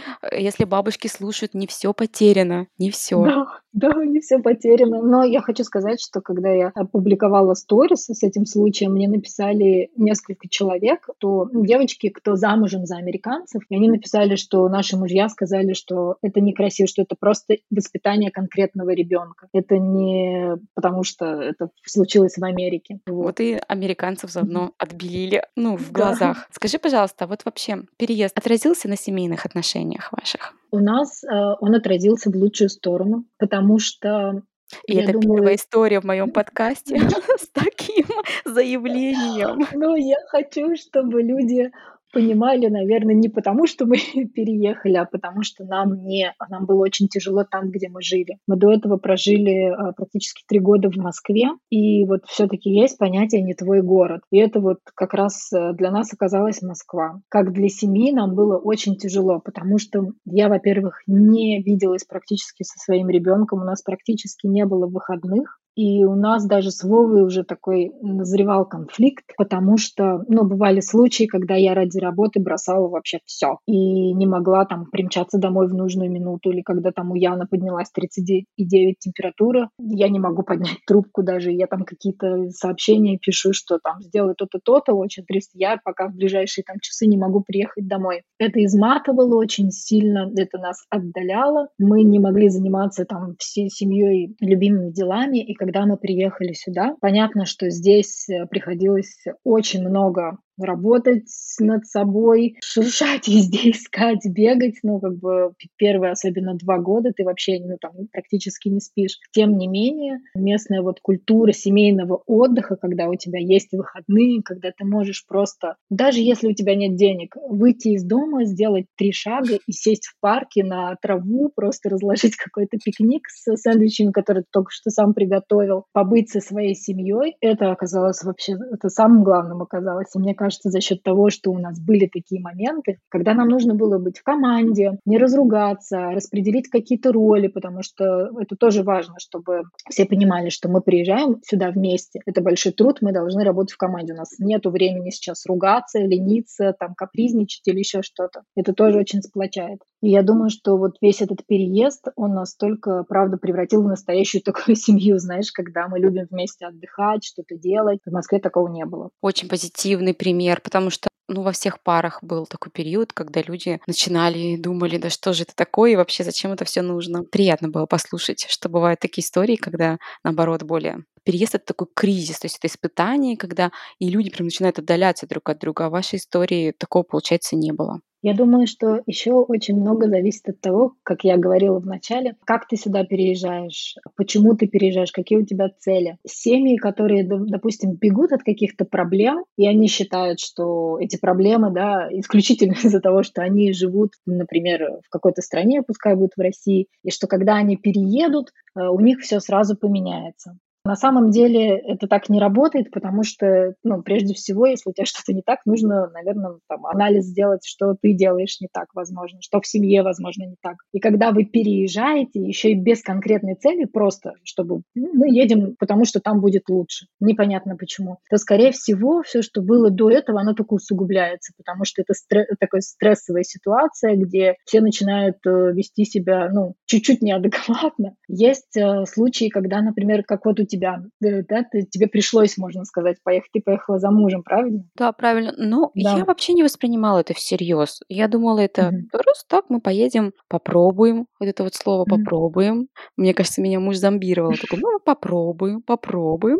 если 0.46 0.64
бабушки 0.64 1.08
слушают, 1.08 1.54
не 1.54 1.68
все 1.68 1.94
потеряно, 1.94 2.68
не 2.78 2.90
все. 2.92 3.24
Да, 3.24 3.48
да, 3.74 4.06
не 4.06 4.22
все 4.22 4.40
потеряно. 4.40 5.02
Но 5.02 5.24
я 5.24 5.42
хочу 5.42 5.64
сказать, 5.64 6.00
что 6.02 6.22
когда 6.22 6.50
я 6.50 6.72
опубликовала 6.76 7.54
сторис 7.56 8.06
с 8.06 8.24
этим 8.24 8.46
случаем, 8.46 8.94
мне 8.94 9.10
написали 9.10 9.90
несколько 9.98 10.48
человек, 10.48 11.10
то 11.18 11.50
девочки, 11.52 12.10
кто 12.10 12.36
замужем 12.36 12.86
за 12.86 12.98
американцев, 12.98 13.64
и 13.70 13.76
они 13.76 13.90
написали, 13.90 14.36
что 14.36 14.68
наши 14.70 14.96
мужья 14.98 15.28
сказали, 15.30 15.74
что 15.74 16.16
это 16.22 16.40
некрасиво, 16.42 16.88
что 16.88 17.02
это 17.02 17.16
просто 17.20 17.58
воспитание 17.70 18.32
конкретного 18.32 18.92
ребенка. 18.92 19.48
Это 19.54 19.78
не 19.78 20.58
потому, 20.74 21.04
что 21.04 21.26
это 21.26 21.70
случилось 21.86 22.38
в 22.38 22.44
Америке. 22.44 23.00
Вот. 23.08 23.26
Вот 23.26 23.40
и 23.40 23.60
американцев 23.68 24.30
заодно 24.32 24.72
отбелили, 24.78 25.44
ну, 25.56 25.76
в 25.78 25.92
Да. 25.92 26.00
глазах. 26.06 26.48
Скажи, 26.52 26.78
пожалуйста, 26.78 27.28
вот 27.28 27.44
вообще 27.44 27.84
переезд 27.98 28.38
отразился 28.38 28.88
на 28.88 28.96
семейных 28.96 29.46
отношениях 29.46 30.12
ваших? 30.12 30.35
У 30.76 30.80
нас 30.80 31.24
э, 31.24 31.28
он 31.62 31.74
отразился 31.74 32.30
в 32.30 32.36
лучшую 32.36 32.70
сторону, 32.70 33.24
потому 33.38 33.80
что 33.80 34.42
И 34.86 34.96
я 34.96 35.04
это 35.04 35.14
думаю, 35.14 35.38
первая 35.38 35.56
история 35.56 36.02
в 36.02 36.04
моем 36.04 36.32
подкасте 36.32 37.00
с 37.40 37.48
таким 37.54 38.08
заявлением. 38.46 39.66
Ну, 39.74 39.96
я 39.96 40.18
хочу, 40.28 40.76
чтобы 40.76 41.22
люди 41.22 41.72
понимали, 42.15 42.67
наверное, 42.67 43.13
не 43.13 43.28
потому, 43.28 43.67
что 43.67 43.86
мы 43.86 43.97
переехали, 44.34 44.95
а 44.95 45.06
потому 45.06 45.43
что 45.43 45.65
нам 45.65 46.06
не, 46.06 46.34
нам 46.49 46.65
было 46.65 46.82
очень 46.82 47.10
тяжело 47.10 47.43
там, 47.43 47.71
где 47.71 47.89
мы 47.89 48.01
жили. 48.01 48.38
Мы 48.47 48.56
до 48.56 48.71
этого 48.71 48.95
прожили 48.95 49.65
а, 49.65 49.91
практически 49.91 50.43
три 50.47 50.60
года 50.60 50.89
в 50.89 50.95
Москве, 50.95 51.49
и 51.69 52.06
вот 52.06 52.21
все-таки 52.25 52.69
есть 52.69 52.97
понятие 52.97 53.41
«не 53.41 53.54
твой 53.54 53.82
город». 53.82 54.21
И 54.32 54.38
это 54.38 54.62
вот 54.62 54.80
как 54.95 55.13
раз 55.13 55.51
э, 55.51 55.73
для 55.73 55.91
нас 55.91 56.13
оказалась 56.13 56.62
Москва. 56.62 57.19
Как 57.28 57.51
для 57.51 57.67
семьи 57.67 58.13
нам 58.13 58.34
было 58.34 58.58
очень 58.58 58.95
тяжело, 58.95 59.41
потому 59.41 59.78
что 59.78 60.13
я, 60.23 60.47
во-первых, 60.47 61.01
не 61.08 61.62
виделась 61.62 62.06
практически 62.06 62.63
со 62.63 62.80
своим 62.80 63.10
ребенком, 63.10 63.60
у 63.60 63.65
нас 63.65 63.82
практически 63.82 64.47
не 64.47 64.65
было 64.65 64.88
выходных, 64.88 65.60
и 65.76 66.06
у 66.06 66.16
нас 66.16 66.46
даже 66.46 66.72
с 66.72 66.84
Вовой 66.84 67.24
уже 67.24 67.44
такой 67.44 67.92
назревал 68.02 68.66
конфликт, 68.66 69.26
потому 69.38 69.78
что, 69.78 70.24
ну, 70.28 70.46
бывали 70.46 70.80
случаи, 70.80 71.26
когда 71.26 71.56
я 71.56 71.74
ради 71.74 72.00
работы 72.00 72.40
бросала 72.40 72.88
вообще 72.88 73.20
все 73.26 73.60
и 73.68 74.14
не 74.14 74.26
могла 74.26 74.66
там 74.66 74.86
примчаться 74.92 75.38
домой 75.38 75.68
в 75.68 75.74
нужную 75.74 76.10
минуту, 76.10 76.52
или 76.52 76.62
когда 76.62 76.92
там 76.92 77.12
у 77.12 77.16
Яна 77.16 77.46
поднялась 77.46 77.90
39,9 77.98 78.94
температура, 79.00 79.70
я 79.80 80.10
не 80.10 80.20
могу 80.20 80.44
поднять 80.44 80.80
трубку 80.88 81.24
даже, 81.24 81.52
я 81.52 81.68
там 81.68 81.84
какие-то 81.84 82.50
сообщения 82.52 83.18
пишу, 83.18 83.52
что 83.54 83.80
там 83.84 84.02
сделай 84.02 84.34
то-то, 84.36 84.60
то-то, 84.64 84.94
очень 84.94 85.26
тряс, 85.26 85.50
я 85.54 85.78
пока 85.84 86.08
в 86.08 86.16
ближайшие 86.16 86.64
там 86.64 86.78
часы 86.82 87.06
не 87.08 87.18
могу 87.18 87.42
приехать 87.42 87.88
домой. 87.88 88.24
Это 88.40 88.64
изматывало 88.64 89.36
очень 89.36 89.72
сильно, 89.72 90.32
это 90.36 90.58
нас 90.58 90.86
отдаляло, 90.90 91.68
мы 91.78 92.04
не 92.04 92.20
могли 92.20 92.50
заниматься 92.50 93.06
там 93.06 93.36
всей 93.40 93.70
семьей 93.70 94.36
любимыми 94.40 94.92
делами, 94.92 95.40
и 95.40 95.54
когда 95.65 95.88
мы 95.88 95.97
приехали 95.97 96.54
сюда, 96.54 96.95
понятно, 97.01 97.47
что 97.47 97.71
здесь 97.71 98.30
э, 98.30 98.45
приходилось 98.45 99.25
очень 99.43 99.82
много 99.82 100.38
работать 100.58 101.28
над 101.60 101.86
собой, 101.86 102.58
шуршать 102.63 103.28
везде, 103.28 103.72
искать, 103.72 104.26
бегать, 104.26 104.76
ну, 104.84 105.00
как 105.00 105.18
бы 105.18 105.54
первые, 105.78 106.12
особенно 106.12 106.56
два 106.56 106.80
года, 106.80 107.12
ты 107.15 107.24
вообще, 107.24 107.60
ну, 107.60 107.78
там, 107.80 107.91
практически 108.12 108.70
не 108.70 108.80
спишь. 108.80 109.20
Тем 109.32 109.58
не 109.58 109.68
менее, 109.68 110.20
местная 110.36 110.82
вот 110.82 111.00
культура 111.02 111.52
семейного 111.52 112.22
отдыха, 112.26 112.76
когда 112.76 113.08
у 113.08 113.15
тебя 113.15 113.39
есть 113.39 113.72
выходные, 113.72 114.41
когда 114.44 114.72
ты 114.72 114.86
можешь 114.86 115.26
просто, 115.28 115.76
даже 115.89 116.20
если 116.20 116.48
у 116.48 116.54
тебя 116.54 116.76
нет 116.76 116.96
денег, 116.96 117.36
выйти 117.48 117.89
из 117.89 118.04
дома, 118.04 118.46
сделать 118.46 118.86
три 118.98 119.12
шага 119.12 119.60
и 119.65 119.72
сесть 119.72 120.08
в 120.08 120.20
парке 120.20 120.63
на 120.63 120.96
траву, 121.02 121.52
просто 121.56 121.89
разложить 121.89 122.36
какой-то 122.36 122.78
пикник 122.84 123.28
с 123.30 123.56
сэндвичами, 123.56 124.12
которые 124.12 124.44
ты 124.44 124.50
только 124.52 124.72
что 124.72 124.89
сам 124.89 125.13
приготовил, 125.13 125.86
побыть 125.94 126.30
со 126.30 126.39
своей 126.39 126.76
семьей, 126.76 127.36
это 127.41 127.72
оказалось 127.72 128.24
вообще, 128.24 128.54
это 128.72 128.89
самым 128.89 129.24
главным 129.24 129.62
оказалось. 129.62 130.08
И 130.15 130.20
мне 130.20 130.34
кажется, 130.34 130.45
за 130.52 130.82
счет 130.82 131.04
того, 131.04 131.30
что 131.30 131.52
у 131.52 131.58
нас 131.58 131.80
были 131.80 132.08
такие 132.08 132.42
моменты, 132.42 133.00
когда 133.10 133.34
нам 133.34 133.48
нужно 133.48 133.76
было 133.76 133.98
быть 133.98 134.20
в 134.20 134.24
команде, 134.24 135.00
не 135.06 135.18
разругаться, 135.18 136.12
распределить 136.12 136.70
какие-то 136.70 137.12
роли, 137.12 137.48
потому 137.48 137.82
что 137.84 138.30
это 138.40 138.56
тоже 138.56 138.84
важно, 138.84 139.16
чтобы 139.20 139.64
все 139.90 140.06
понимали, 140.06 140.50
что 140.50 140.70
мы 140.70 140.82
приезжаем 140.82 141.42
сюда 141.44 141.72
вместе. 141.72 142.22
Это 142.26 142.42
большой 142.42 142.72
труд, 142.72 143.00
мы 143.02 143.12
должны 143.12 143.44
работать 143.44 143.74
в 143.74 143.78
команде. 143.78 144.14
У 144.14 144.18
нас 144.18 144.36
нет 144.40 144.66
времени 144.66 145.10
сейчас 145.10 145.46
ругаться, 145.46 146.00
лениться, 146.00 146.74
там, 146.80 146.96
капризничать 146.96 147.68
или 147.68 147.80
еще 147.80 148.02
что-то. 148.02 148.44
Это 148.56 148.74
тоже 148.74 149.00
очень 149.00 149.22
сплочает. 149.22 149.80
И 150.06 150.10
я 150.10 150.22
думаю, 150.22 150.52
что 150.52 150.78
вот 150.78 150.98
весь 151.02 151.24
этот 151.24 151.44
переезд, 151.48 152.10
он 152.15 152.36
настолько, 152.36 153.04
правда, 153.10 153.38
превратил 153.38 153.82
в 153.82 153.88
настоящую 153.88 154.44
такую 154.44 154.76
семью, 154.76 155.18
знаешь, 155.18 155.52
когда 155.52 155.88
мы 155.88 155.98
любим 155.98 156.28
вместе 156.30 156.68
отдыхать, 156.68 157.26
что-то 157.26 157.56
делать. 157.58 158.02
В 158.06 158.12
Москве 158.12 158.39
такого 158.39 158.68
не 158.68 158.86
было. 158.86 159.10
Очень 159.24 159.50
позитивный 159.50 160.13
пример, 160.13 160.62
потому 160.62 160.91
что 160.91 161.08
ну, 161.28 161.41
во 161.41 161.52
всех 161.52 161.82
парах 161.82 162.20
был 162.22 162.46
такой 162.46 162.72
период, 162.72 163.13
когда 163.13 163.41
люди 163.41 163.80
начинали 163.88 164.38
и 164.38 164.62
думали, 164.62 165.00
да 165.00 165.10
что 165.10 165.34
же 165.34 165.41
это 165.41 165.56
такое, 165.56 165.94
и 165.94 165.96
вообще 165.96 166.24
зачем 166.24 166.52
это 166.52 166.65
все 166.65 166.84
нужно. 166.84 167.24
Приятно 167.24 167.70
было 167.70 167.88
послушать, 167.88 168.46
что 168.48 168.70
бывают 168.70 169.00
такие 169.00 169.24
истории, 169.24 169.56
когда, 169.56 169.98
наоборот, 170.24 170.62
более 170.62 171.04
переезд— 171.26 171.56
это 171.56 171.66
такой 171.66 171.88
кризис, 171.94 172.40
то 172.40 172.46
есть 172.46 172.58
это 172.58 172.68
испытание, 172.68 173.36
когда 173.36 173.72
и 174.00 174.10
люди 174.10 174.30
прям 174.30 174.46
начинают 174.46 174.80
отдаляться 174.80 175.28
друг 175.28 175.50
от 175.50 175.60
друга. 175.60 175.86
А 175.86 175.90
в 175.90 175.94
вашей 175.94 176.18
истории 176.18 176.74
такого, 176.78 177.04
получается, 177.04 177.56
не 177.56 177.74
было. 177.74 178.00
Я 178.26 178.34
думаю, 178.34 178.66
что 178.66 179.02
еще 179.06 179.34
очень 179.34 179.80
много 179.80 180.10
зависит 180.10 180.50
от 180.50 180.60
того, 180.60 180.94
как 181.04 181.24
я 181.24 181.38
говорила 181.38 181.80
в 181.80 181.86
начале, 181.86 182.36
как 182.44 182.68
ты 182.68 182.76
сюда 182.76 183.04
переезжаешь, 183.04 183.98
почему 184.16 184.56
ты 184.56 184.66
переезжаешь, 184.66 185.12
какие 185.12 185.38
у 185.38 185.46
тебя 185.46 185.70
цели. 185.78 186.18
Семьи, 186.26 186.76
которые, 186.78 187.24
допустим, 187.24 187.92
бегут 187.92 188.32
от 188.32 188.42
каких-то 188.42 188.84
проблем, 188.84 189.46
и 189.58 189.68
они 189.68 189.88
считают, 189.88 190.40
что 190.40 190.98
эти 191.00 191.18
проблемы, 191.20 191.72
да, 191.72 192.08
исключительно 192.10 192.74
из-за 192.84 193.00
того, 193.00 193.22
что 193.22 193.44
они 193.44 193.72
живут, 193.74 194.14
например, 194.26 195.02
в 195.06 195.10
какой-то 195.12 195.44
стране, 195.44 195.84
пускай 195.84 196.16
будут 196.16 196.34
в 196.36 196.42
России, 196.42 196.88
и 197.04 197.12
что 197.12 197.28
когда 197.28 197.58
они 197.58 197.78
переедут, 197.78 198.54
э, 198.76 198.88
у 198.88 199.00
них 199.02 199.20
все 199.20 199.40
сразу 199.40 199.78
поменяется. 199.78 200.58
На 200.86 200.95
самом 200.95 201.32
деле 201.32 201.78
это 201.78 202.08
так 202.08 202.30
не 202.30 202.39
работает, 202.39 202.91
потому 202.91 203.24
что, 203.24 203.74
ну, 203.84 204.04
прежде 204.04 204.36
всего, 204.36 204.67
если 204.67 204.91
у 204.91 204.93
тебя 204.93 205.06
что-то 205.06 205.34
не 205.34 205.41
так, 205.41 205.62
нужно, 205.65 206.12
наверное, 206.12 206.60
там, 206.69 206.86
анализ 206.86 207.26
сделать, 207.26 207.62
что 207.65 207.95
ты 208.00 208.13
делаешь 208.13 208.58
не 208.62 208.67
так, 208.71 208.89
возможно, 208.93 209.39
что 209.41 209.60
в 209.60 209.65
семье, 209.65 210.04
возможно, 210.04 210.43
не 210.43 210.58
так. 210.62 210.76
И 210.93 211.00
когда 211.00 211.32
вы 211.32 211.45
переезжаете, 211.45 212.39
еще 212.39 212.71
и 212.71 212.80
без 212.80 213.02
конкретной 213.02 213.56
цели, 213.56 213.86
просто 213.86 214.34
чтобы 214.43 214.84
ну, 214.93 215.10
мы 215.13 215.30
едем, 215.30 215.76
потому 215.80 216.06
что 216.06 216.19
там 216.19 216.39
будет 216.39 216.69
лучше, 216.69 217.08
непонятно 217.19 217.76
почему, 217.76 218.19
то, 218.30 218.38
скорее 218.38 218.71
всего, 218.71 219.24
все, 219.24 219.41
что 219.41 219.63
было 219.63 219.89
до 219.89 220.12
этого, 220.12 220.39
оно 220.39 220.54
только 220.54 220.76
усугубляется, 220.76 221.54
потому 221.58 221.86
что 221.86 222.04
это 222.04 222.13
стр- 222.13 222.45
такая 222.60 222.82
стрессовая 222.82 223.43
ситуация, 223.43 224.15
где 224.15 224.54
все 224.65 224.82
начинают 224.82 225.38
э, 225.48 225.71
вести 225.71 226.06
себя, 226.06 226.48
ну, 226.54 226.76
чуть-чуть 226.86 227.24
неадекватно. 227.24 228.13
Есть 228.28 228.78
э, 228.78 229.06
случаи, 229.08 229.50
когда, 229.50 229.82
например, 229.82 230.24
как 230.24 230.45
вот 230.45 230.60
у 230.60 230.65
тебя 230.65 230.75
тебя, 230.76 231.02
да, 231.20 231.64
ты, 231.72 231.84
тебе 231.84 232.08
пришлось, 232.08 232.58
можно 232.58 232.86
сказать, 232.86 233.18
поехать, 233.24 233.52
ты 233.54 233.62
поехала 233.62 234.00
за 234.00 234.12
мужем, 234.12 234.44
правильно? 234.44 234.84
Да, 234.96 235.12
правильно. 235.12 235.54
Но 235.58 235.92
да. 235.96 236.18
я 236.18 236.26
вообще 236.26 236.54
не 236.54 236.64
воспринимала 236.64 237.20
это 237.20 237.34
всерьез. 237.34 238.02
Я 238.08 238.28
думала, 238.28 238.60
это 238.60 238.90
угу. 238.90 239.08
просто 239.12 239.46
так 239.48 239.66
мы 239.70 239.82
поедем, 239.82 240.34
попробуем. 240.48 241.28
Вот 241.40 241.48
это 241.48 241.64
вот 241.64 241.76
слово 241.76 242.02
угу. 242.02 242.18
попробуем. 242.18 242.88
Мне 243.18 243.34
кажется, 243.34 243.62
меня 243.62 243.80
муж 243.80 243.98
зомбировал. 243.98 244.54
Такой, 244.54 244.80
ну, 244.80 245.00
попробуем, 245.04 245.82
попробуем. 245.82 246.60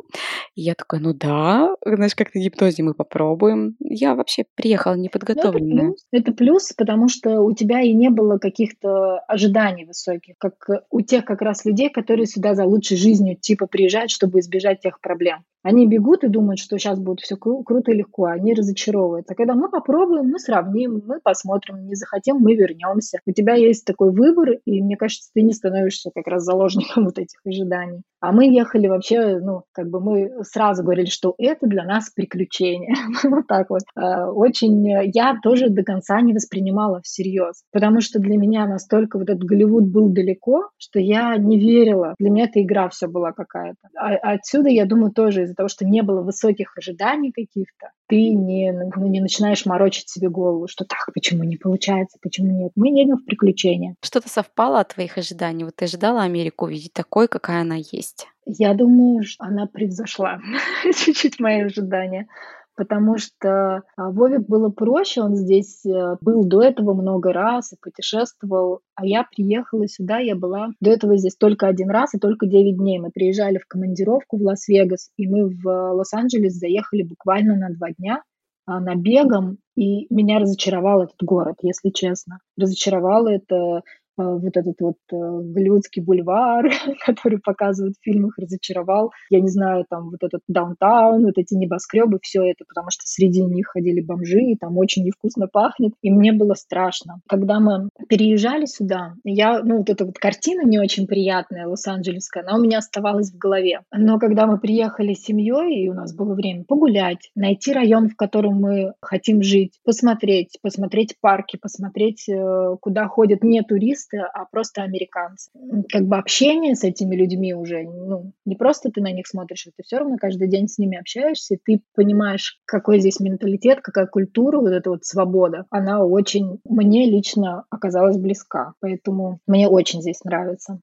И 0.56 0.62
я 0.62 0.76
такая, 0.76 1.02
ну 1.02 1.14
да, 1.14 1.76
знаешь, 1.86 2.16
как 2.16 2.34
на 2.34 2.40
гипнозе 2.40 2.84
мы 2.84 2.94
попробуем. 2.94 3.76
Я 3.80 4.16
вообще 4.16 4.46
приехала 4.56 4.96
неподготовленная. 4.96 5.86
Ну, 5.86 5.92
это, 5.92 5.92
плюс, 5.92 6.06
это 6.12 6.34
плюс, 6.34 6.74
потому 6.74 7.08
что 7.08 7.42
у 7.42 7.54
тебя 7.54 7.82
и 7.82 7.94
не 7.94 8.10
было 8.10 8.38
каких-то 8.38 9.20
ожиданий 9.28 9.86
высоких, 9.86 10.36
как 10.38 10.54
у 10.90 11.02
тех 11.02 11.26
как 11.26 11.42
раз 11.42 11.66
людей, 11.66 11.90
которые 11.90 12.26
сюда 12.26 12.56
за 12.56 12.66
лучшей 12.66 12.98
жизнью 12.98 13.36
типа 13.36 13.68
приезжают 13.68 14.05
бежать, 14.06 14.12
чтобы 14.12 14.40
избежать 14.40 14.80
тех 14.82 15.00
проблем. 15.02 15.44
Они 15.64 15.88
бегут 15.88 16.24
и 16.24 16.28
думают, 16.28 16.60
что 16.60 16.78
сейчас 16.78 17.00
будет 17.00 17.22
все 17.22 17.36
кру- 17.36 17.64
круто 17.64 17.92
и 17.92 17.96
легко, 17.96 18.26
они 18.26 18.54
разочаровываются. 18.54 19.34
А 19.34 19.36
когда 19.36 19.56
мы 19.56 19.70
попробуем, 19.70 20.30
мы 20.30 20.40
сравним, 20.40 21.02
мы 21.06 21.20
посмотрим, 21.20 21.88
не 21.88 21.96
захотим, 21.96 22.38
мы 22.38 22.56
вернемся. 22.56 23.20
У 23.26 23.32
тебя 23.32 23.56
есть 23.56 23.86
такой 23.86 24.12
выбор, 24.12 24.52
и 24.66 24.82
мне 24.84 24.96
кажется, 24.96 25.32
ты 25.34 25.42
не 25.42 25.54
становишься 25.54 26.12
как 26.14 26.28
раз 26.28 26.44
заложником 26.44 27.06
вот 27.06 27.18
этих 27.18 27.40
ожиданий. 27.46 28.02
А 28.28 28.32
мы 28.32 28.48
ехали 28.48 28.88
вообще, 28.88 29.40
ну, 29.40 29.64
как 29.72 29.90
бы 29.90 30.00
мы 30.00 30.44
сразу 30.44 30.84
говорили, 30.84 31.08
что 31.08 31.34
это 31.38 31.66
для 31.68 31.84
нас 31.84 32.10
приключение. 32.10 32.96
вот 33.24 33.48
так 33.48 33.70
вот. 33.70 33.82
А, 33.96 34.30
очень 34.32 34.88
я 35.14 35.38
тоже 35.42 35.70
до 35.70 35.84
конца 35.84 36.22
не 36.22 36.34
воспринимала 36.34 37.02
всерьез, 37.02 37.64
потому 37.72 38.02
что 38.02 38.20
для 38.20 38.38
меня 38.38 38.68
настолько 38.68 39.18
вот 39.18 39.30
этот 39.30 39.44
Голливуд 39.44 39.86
был 39.86 40.10
далеко, 40.10 40.70
что 40.78 41.00
я 41.00 41.36
не 41.38 41.60
верила. 41.60 42.14
Для 42.20 42.30
меня 42.30 42.46
это 42.46 42.62
игра 42.62 42.90
все 42.90 43.08
была 43.08 43.32
какая-то. 43.32 43.80
А 43.98 44.34
отсюда, 44.34 44.70
я 44.70 44.86
думаю, 44.86 45.12
тоже 45.12 45.44
из 45.44 45.56
из-за 45.56 45.56
того, 45.56 45.70
что 45.70 45.86
не 45.86 46.02
было 46.04 46.22
высоких 46.22 46.78
ожиданий 46.78 47.32
каких-то, 47.32 47.92
ты 48.08 48.30
не, 48.30 48.72
ну, 48.72 49.08
не 49.08 49.20
начинаешь 49.20 49.66
морочить 49.66 50.10
себе 50.10 50.30
голову, 50.30 50.68
что 50.68 50.86
так, 50.86 51.10
почему 51.14 51.44
не 51.44 51.58
получается, 51.58 52.18
почему 52.22 52.52
нет. 52.52 52.72
Мы 52.76 52.90
едем 52.90 53.18
в 53.18 53.26
приключения. 53.26 53.96
Что-то 54.02 54.30
совпало 54.30 54.80
от 54.80 54.94
твоих 54.94 55.18
ожиданий? 55.18 55.64
Вот 55.64 55.76
ты 55.76 55.86
ожидала 55.86 56.24
Америку 56.24 56.66
увидеть 56.66 56.94
такой, 56.94 57.28
какая 57.28 57.62
она 57.62 57.76
есть? 57.76 58.28
Я 58.46 58.74
думаю, 58.74 59.24
что 59.24 59.44
она 59.44 59.66
превзошла 59.66 60.40
чуть-чуть 60.84 61.40
мои 61.40 61.62
ожидания 61.62 62.28
потому 62.76 63.18
что 63.18 63.84
а, 63.96 64.12
Вове 64.12 64.40
было 64.40 64.70
проще, 64.70 65.22
он 65.22 65.36
здесь 65.36 65.86
э, 65.86 66.18
был 66.22 66.46
до 66.46 66.62
этого 66.62 66.94
много 66.94 67.34
раз 67.34 67.74
и 67.74 67.78
путешествовал, 67.82 68.82
а 68.96 69.06
я 69.06 69.24
приехала 69.24 69.88
сюда, 69.88 70.20
я 70.20 70.36
была 70.36 70.70
до 70.80 70.92
этого 70.92 71.18
здесь 71.18 71.36
только 71.36 71.68
один 71.68 71.90
раз 71.90 72.14
и 72.14 72.20
только 72.20 72.46
9 72.46 72.78
дней. 72.78 73.00
Мы 73.00 73.12
приезжали 73.12 73.58
в 73.58 73.68
командировку 73.68 74.38
в 74.38 74.42
Лас-Вегас, 74.42 75.12
и 75.18 75.28
мы 75.28 75.50
в 75.50 75.66
Лос-Анджелес 75.66 76.54
заехали 76.54 77.04
буквально 77.04 77.56
на 77.56 77.70
два 77.74 77.92
дня 77.92 78.22
а, 78.66 78.80
на 78.80 78.96
бегом, 78.96 79.58
и 79.76 80.14
меня 80.14 80.40
разочаровал 80.40 81.04
этот 81.04 81.22
город, 81.22 81.58
если 81.62 81.90
честно. 81.90 82.40
Разочаровало 82.58 83.30
это 83.30 83.82
вот 84.24 84.58
этот 84.58 84.76
вот 84.80 84.98
э, 85.12 85.16
голливудский 85.16 86.02
бульвар, 86.02 86.70
который 87.06 87.40
показывают 87.40 87.96
в 87.96 88.04
фильмах, 88.04 88.38
разочаровал. 88.38 89.12
Я 89.30 89.40
не 89.40 89.50
знаю, 89.50 89.86
там 89.90 90.10
вот 90.12 90.24
этот 90.24 90.42
даунтаун, 90.48 91.26
вот 91.26 91.38
эти 91.38 91.54
небоскребы, 91.54 92.20
все 92.22 92.44
это, 92.44 92.66
потому 92.68 92.88
что 92.90 93.04
среди 93.06 93.44
них 93.44 93.68
ходили 93.68 94.02
бомжи, 94.02 94.42
и 94.42 94.56
там 94.56 94.78
очень 94.78 95.04
невкусно 95.04 95.48
пахнет, 95.48 95.94
и 96.02 96.12
мне 96.12 96.32
было 96.34 96.54
страшно. 96.54 97.22
Когда 97.28 97.60
мы 97.60 97.90
переезжали 98.08 98.66
сюда, 98.66 99.16
я, 99.24 99.62
ну 99.64 99.78
вот 99.80 99.90
эта 99.90 100.06
вот 100.06 100.18
картина 100.18 100.66
не 100.66 100.80
очень 100.80 101.08
приятная, 101.08 101.68
лос-анджелесская, 101.68 102.44
она 102.44 102.58
у 102.58 102.62
меня 102.62 102.80
оставалась 102.80 103.32
в 103.32 103.38
голове. 103.38 103.82
Но 103.94 104.20
когда 104.20 104.48
мы 104.48 104.60
приехали 104.60 105.14
с 105.14 105.24
семьей, 105.24 105.86
и 105.86 105.90
у 105.90 105.94
нас 105.94 106.16
было 106.16 106.34
время 106.34 106.64
погулять, 106.64 107.32
найти 107.36 107.74
район, 107.74 108.10
в 108.10 108.16
котором 108.16 108.56
мы 108.62 108.94
хотим 109.02 109.42
жить, 109.42 109.80
посмотреть, 109.84 110.58
посмотреть 110.62 111.16
парки, 111.20 111.58
посмотреть, 111.58 112.28
э, 112.30 112.76
куда 112.80 113.08
ходят 113.08 113.44
не 113.44 113.62
туристы, 113.62 114.05
туристы, 114.06 114.18
а 114.34 114.46
просто 114.46 114.84
американцы. 114.84 115.52
Как 115.90 116.04
бы 116.04 116.18
общение 116.18 116.76
с 116.76 116.84
этими 116.84 117.16
людьми 117.16 117.54
уже, 117.54 117.84
ну, 117.84 118.32
не 118.46 118.56
просто 118.56 118.90
ты 118.92 119.02
на 119.02 119.12
них 119.12 119.28
смотришь, 119.28 119.68
а 119.68 119.72
ты 119.76 119.84
все 119.84 119.98
равно 119.98 120.18
каждый 120.20 120.48
день 120.48 120.68
с 120.68 120.78
ними 120.78 120.98
общаешься, 120.98 121.56
и 121.56 121.60
ты 121.64 121.82
понимаешь, 121.96 122.60
какой 122.66 123.00
здесь 123.00 123.20
менталитет, 123.20 123.82
какая 123.82 124.08
культура, 124.08 124.60
вот 124.60 124.72
эта 124.72 124.90
вот 124.90 125.06
свобода, 125.06 125.66
она 125.70 126.04
очень 126.04 126.60
мне 126.66 127.10
лично 127.10 127.66
оказалась 127.70 128.18
близка, 128.18 128.74
поэтому 128.80 129.40
мне 129.48 129.68
очень 129.68 130.02
здесь 130.02 130.24
нравится 130.24 130.80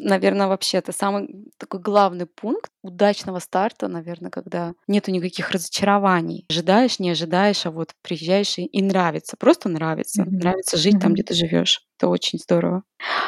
наверное, 0.00 0.46
вообще 0.46 0.78
это 0.78 0.92
самый 0.92 1.50
такой 1.58 1.80
главный 1.80 2.26
пункт 2.26 2.70
удачного 2.82 3.38
старта, 3.38 3.88
наверное, 3.88 4.30
когда 4.30 4.74
нету 4.86 5.10
никаких 5.10 5.50
разочарований. 5.50 6.44
Ожидаешь, 6.48 6.98
не 6.98 7.10
ожидаешь, 7.10 7.66
а 7.66 7.70
вот 7.70 7.90
приезжаешь 8.02 8.58
и, 8.58 8.64
и 8.64 8.82
нравится, 8.82 9.36
просто 9.38 9.68
нравится. 9.68 10.22
Mm-hmm. 10.22 10.30
Нравится 10.30 10.76
жить 10.76 10.96
mm-hmm. 10.96 11.00
там, 11.00 11.14
где 11.14 11.22
ты 11.22 11.34
живешь. 11.34 11.82
Это 11.98 12.08
очень 12.08 12.38
здорово. 12.38 12.82